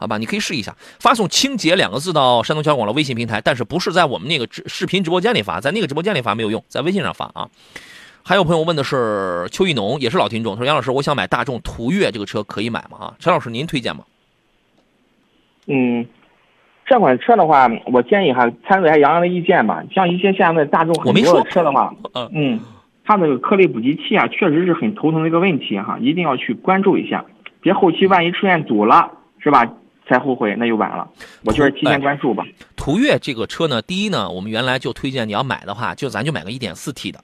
[0.00, 7.46] 好吧，你可以试一下，发送“清洁”两个字到山东交广的微信平台，但是不是在我们那个直视频直播间里发，在那个直播间里发没有用，在微信上发啊。
[8.22, 12.96] 还有朋友问的是邱一农，也是老听众，说杨老师，我想买大众途岳这个车，可以买吗？
[12.98, 14.04] 啊，陈老师您推荐吗？
[15.66, 16.06] 嗯，
[16.86, 19.82] 这款车的话，我建议哈参考一下杨洋的意见吧。
[19.94, 21.94] 像一些现在大众很多的车的话，
[22.32, 22.58] 嗯，
[23.04, 27.24] 它那个颗粒补给器啊，确实是很头疼的一个问题哈，一定要去关注一下，
[27.60, 29.70] 别后期万一出现堵了，是吧？
[30.10, 31.08] 再后悔那就晚了，
[31.44, 32.44] 我就是提前关注吧。
[32.74, 37.22] 途岳这个车呢，第一呢，我们原来就推荐你要买的话，就咱就买个 1.4T 的，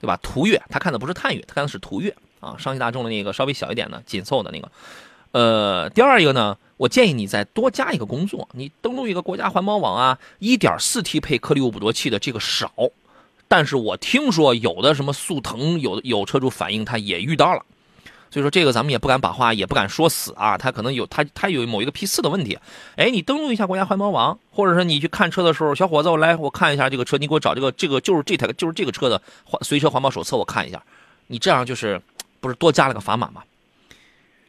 [0.00, 0.18] 对吧？
[0.20, 4.68] 途岳他看的不是探岳，他看的是途岳啊，上汽大众的那个稍微小一点的、紧凑的那个。
[5.30, 12.72] 呃，第二一个呢，我建议你再多加一个工作，你登录一个国家环保网啊，1.4T 配颗粒物捕捉器的这个少，
[13.46, 17.64] 但是我听说有的什么速腾有有车主反映他也遇到了。
[18.34, 22.58] 所以说这个咱们也不敢把话也不敢说死啊，他可能有他他有某一个批次的问题。
[22.96, 30.82] 哎，你登录一下国家环保网，或者说你去看车的时候，小伙子，我来我看一下这个车，你给我找这个这个就是这台就是这个车的环随车环保手册，我看一下。
[31.28, 32.02] 你这样就是
[32.40, 33.40] 不是多加了个砝码吗？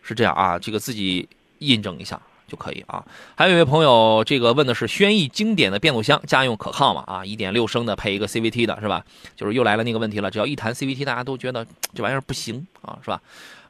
[0.01, 1.29] 是这样啊，这个自己
[1.59, 3.03] 印证一下就可以啊。
[3.35, 7.03] 还有一位朋友，这个问的是轩逸经典的变速箱家用可靠吗？
[7.07, 9.03] 啊，一点六升的配一个 CVT 的是吧？
[9.35, 13.21] 就是又来了那个问题了，只要一谈 CVT，大家都觉得这玩意儿不行啊，是吧？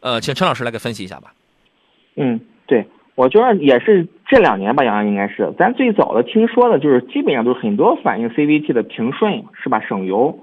[0.02, 1.34] 呃，请陈老师来给分析一下吧。
[2.16, 10.40] 嗯，对，我觉得也是这两年吧，杨洋应该是咱最早的听说的，就是基本上都是很多反映 CVT 的平顺是吧，省油。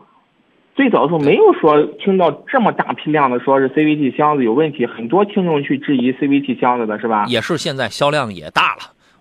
[0.75, 7.27] 最早的时候没有说听到这么大批量的说是 CVT 箱子有问题，很多听众去质疑 CVT 箱子的是吧？
[7.29, 8.81] 也是现在销量也大了，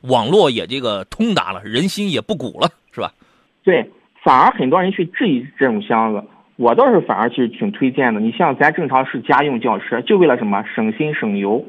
[0.09, 3.11] 网络也这个通达了，人心也不古了，是吧？
[3.63, 3.89] 对，
[4.23, 6.23] 反而很多人去质疑这种箱子。
[6.55, 8.19] 我倒是反而是挺推荐的。
[8.21, 11.65] 你像咱正常是家用轿车，就为了什么省心省油。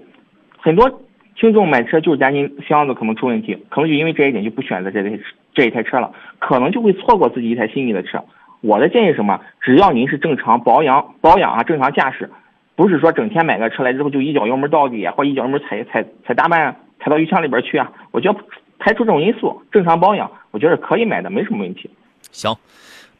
[0.59, 1.01] 很多
[1.35, 5.19] 听众买车就是担心箱子可能出问题，可能就因为这一点就不选择这台
[5.55, 8.23] 这一台车了，可能就会错过自己一台心仪的车。
[8.63, 9.39] 我的建议是什么？
[9.61, 12.31] 只要您是正常保养保养啊，正常驾驶，
[12.75, 17.93] 不是说整天买个车来之后就一脚油门到底，或一脚油门踩踩踩大半踩到油箱里边去啊。
[18.13, 18.39] 我觉得
[18.79, 21.91] 排除这种因素，正常保养，我觉得可以买的，没什么问题。
[22.31, 22.57] 行，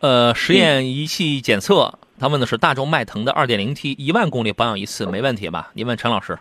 [0.01, 5.71] 呃，实验仪器检测，他问的是大众迈腾的 2.0T，一万公里保养一次，没问题吧？
[5.75, 6.39] 你问陈老师，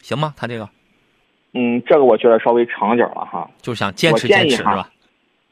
[0.00, 0.32] 行吗？
[0.36, 0.68] 他这个
[1.52, 3.48] 嗯，这个我觉得稍微长点了哈。
[3.60, 4.88] 就是想坚持坚持是吧？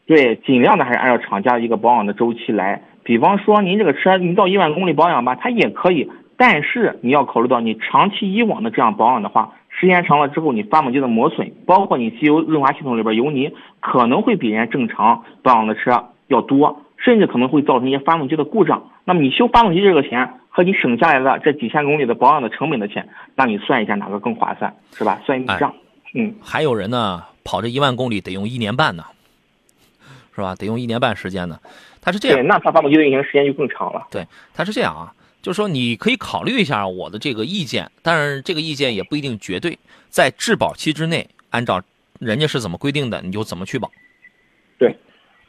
[0.06, 2.82] 对，尽量的还是按照厂家一个保养的周期来。
[3.02, 18.90] 比方说，您这个车您到一万公里保养吧，它也可以，但是你要考虑到你长期以往的这样保养的话，时间长了之后，你发动机的磨损，包括你机油润滑系统里边油泥，可能会比人家正常保养的车要多，甚至可能会造成一些发动机的故障。
[19.04, 25.20] 那么你修发动机这个钱和你省下来的这几千公里的保养的成本的钱，那你算一下哪个更划算，是吧？
[25.26, 25.74] 算一笔账。
[26.14, 29.04] 嗯，还有人呢，跑这一万公里得用一年半呢，
[30.34, 30.54] 是吧？
[30.54, 31.58] 得用一年半时间呢。
[32.00, 34.06] 他是这对，样，那它发动机的运行时间就更长了。
[34.10, 39.78] 对，他是这样啊，就是说你可以考虑一下我的这个意见，但是这个意见也不一定绝对，
[40.10, 41.82] 在质保期之内，按照
[42.18, 43.90] 人家是怎么规定的，你就怎么去保。
[44.78, 44.98] 对，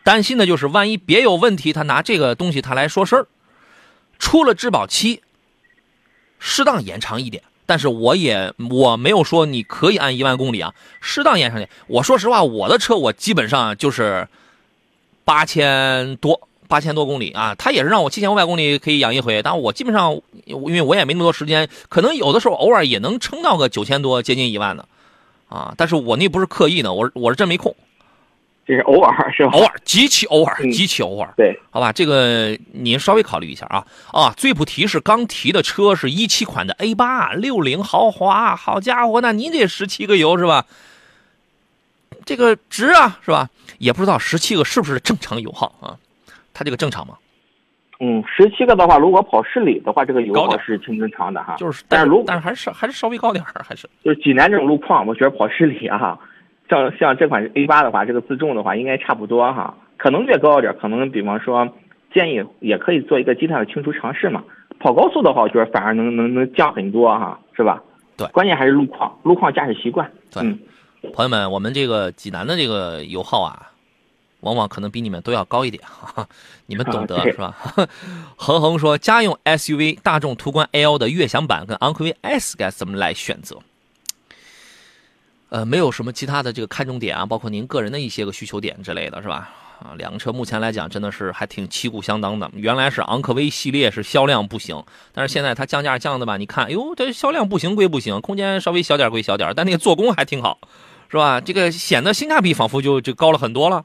[0.03, 3.27] 担心的就是万一别有问题，他拿这个东西他来说事儿，
[4.17, 5.21] 出了质保期，
[6.39, 7.43] 适当延长一点。
[7.65, 11.67] 但是我也我没有说你可以按一万公里啊，适当延长点。
[11.87, 14.27] 我说实话，我的车我基本上就是
[15.25, 24.87] 八千多八千多公里啊，他也是让我七千五百公里可以养一回，但我基本上因为我也没那么多时间，可能有的时候偶尔也能撑到个九千多，接近一万的
[25.49, 25.73] 啊。
[25.75, 27.75] 但是我那不是刻意的，我我是真没空，
[28.65, 29.51] 这是偶尔是吧？
[29.53, 31.31] 偶尔极其偶尔嗯极其偶尔。
[31.37, 34.33] 对，好吧，这个您稍微考虑一下啊啊！
[34.35, 40.65] 最不提是刚提的车是一七款的 A 八六零豪华，好家伙，那您得十七个油是吧？
[42.25, 43.47] 这个值啊是吧？
[43.77, 45.95] 也不知道十七个是不是正常油耗啊？
[46.53, 47.15] 它这个正常吗？
[47.99, 51.55] 嗯，十七个的话，如果跑市里的话，这个油耗是挺正常的哈。
[51.57, 56.19] 就是，但是如但是还是还是稍微高点儿，还是就是济南这种路况，我觉得跑市里啊，
[56.69, 61.67] 像像这款 A 八的话，这个自重的话应该差不多哈，可能略高一点，可能比方说
[62.13, 64.43] 建议也可以做一个积碳的清除尝试嘛。
[64.79, 67.81] 跑高速的话，我觉得反而能能能降很多哈，是吧？
[68.17, 70.09] 对关键还是路况，路况驾驶习惯。
[70.33, 70.59] 对嗯，
[71.13, 73.71] 朋友们，我们这个济南的这个油耗啊，
[74.41, 76.29] 往往可能比你们都要高一点，哈哈，
[76.65, 77.55] 你们懂得、是吧？
[78.35, 83.57] 恒恒说，家用 SUV 大众途观 L 的悦享版跟昂科威 S 该怎么来选择？
[85.49, 89.49] 呃，没有什么其他的这个看重点啊，包括您个人的一些个需求点之类的，是吧？
[89.79, 92.49] 啊，两个车目前来讲真的是还挺旗鼓相当的。
[92.53, 94.81] 原来是昂科威系列是销量不行，
[95.13, 100.57] 但是现在它降价降的吧，你看，哎呦，这销量不行归不行，空间稍微小点归小点，但那个做工还挺好，
[101.09, 101.41] 是吧？
[101.41, 103.83] 这个显得性价比仿佛就就高了很多了。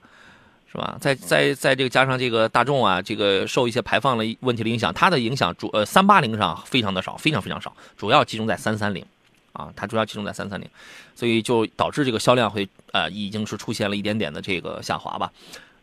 [0.73, 0.97] 是吧？
[1.01, 9.05] 再再再这个加上这个大众啊，这个受一些排放的问题的影响，它的影响主呃三八零上非常的少，非常非常少，主要集中在三三零，
[9.53, 10.69] 啊，它主要集中在三三零，
[11.17, 15.33] 所以就导致这个销量会呃已经是出现了一点点的这个下滑吧。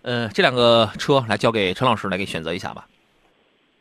[0.04, 2.88] 呃，这两个车来交给陈老师来给选择一下吧。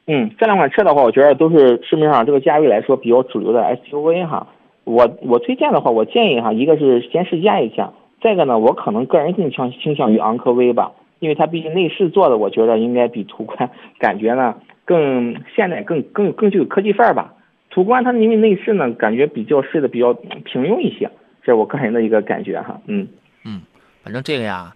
[0.08, 4.44] 嗯，这两款车的话，我觉得都是市面上这个价位来说比较主流的 SUV 哈。
[4.86, 13.68] 我我推荐的话，我建议哈，一个是先试驾一下，再一个呢，我可能个人更倾倾向于昂科威吧，因为它毕竟内饰做的，我觉得应该比途观
[13.98, 17.34] 感觉呢更现代、更更更具有科技范儿吧。
[17.68, 21.10] 途观它因为内饰呢，感觉比较设的比较平庸一些，
[21.42, 22.80] 这是我个人的一个感觉哈。
[22.86, 23.08] 嗯，
[24.04, 24.72] 反正这个呀，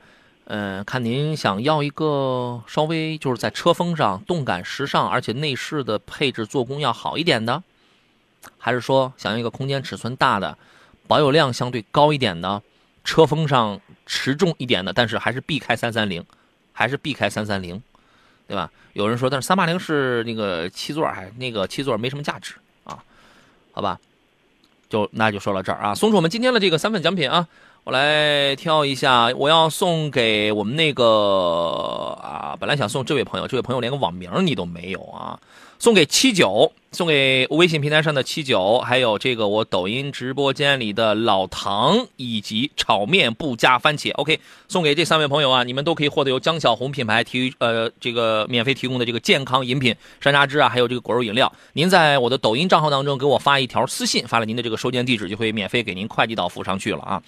[0.47, 7.63] 嗯、看您想要一个稍微就是在车风上动感时尚，而且内饰的配置做工要好一点的，
[8.59, 10.57] 还是说想要一个空间尺寸大的、
[11.07, 12.63] 保有量相对高一点的、
[13.05, 16.25] 车风上持重一点的，但是还是避开三三零，
[16.73, 17.83] 还是避开三三零，
[18.47, 18.71] 对吧？
[18.93, 23.03] 有人说，但是三八零是那个七座，还那个七座没什么价值啊，
[23.73, 23.99] 好吧？
[24.89, 27.47] 就那就说到这儿啊，送出我们今天的这个三份奖品啊。
[27.83, 35.41] 我来挑一下，我要送给我们那个啊，本来想送这位朋友，这位朋友连个网名你都没有啊，
[35.81, 51.51] 送给七九，送给微信平台上的七九，还有这个我抖音直播间里的老唐，以及炒面不加番茄，OK，送给这三位朋友啊，你们都可以获得由江小红品牌提呃这个免费提供的这个健康饮品山楂汁啊，还有这个果肉饮料。
[51.73, 57.23] 您在我的抖音账号当中给我发一条私信，发了您的这个收件地址，就会免费给您快递到府上去了啊。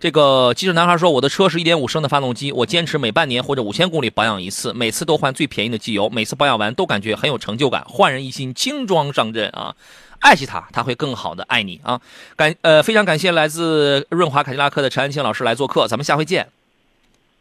[0.00, 9.74] 这个机智男孩说：“我的车是一点五升的发动机，我坚持每半年或者五千公里保养一次，每次都换最便宜的机油，每次保养完都感觉很有成就感，焕然一新，轻装上阵啊！
[10.20, 12.00] 爱惜它，它会更好的爱你啊！
[12.36, 16.48] 感呃，非常感谢来自润华凯迪拉克的陈安庆老师来做客，咱们下回见。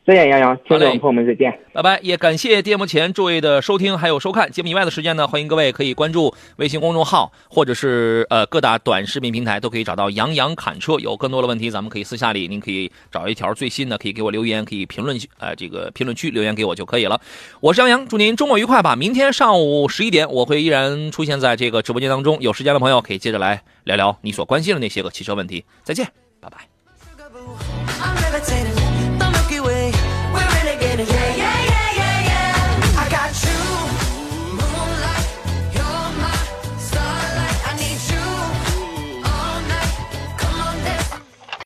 [0.08, 1.60] 再见，杨洋，听好嘞众朋友们再见。
[1.74, 2.00] 拜拜！
[2.02, 4.50] 也感谢电幕前诸位的收听还有收看。
[4.50, 10.98] 节目以外的时间呢，欢迎各位可以关注微信公众号，或者是呃各大短视频平台都可以找到杨洋侃车。
[10.98, 17.20] 有更多的问题，咱们可以私下里您可以找一条最新的，可以给我留言，可以评论呃这个评论区留言给我就可以了。
[17.60, 18.96] 我是杨洋，祝您周末愉快吧！
[18.96, 22.38] 明天上午十一点，我会依然出现在这个直播间当中。
[22.40, 25.66] 有时间的朋友可以接着来聊聊你所关心的那些个汽车问题。
[25.84, 26.08] 再见，
[26.40, 26.60] 拜拜。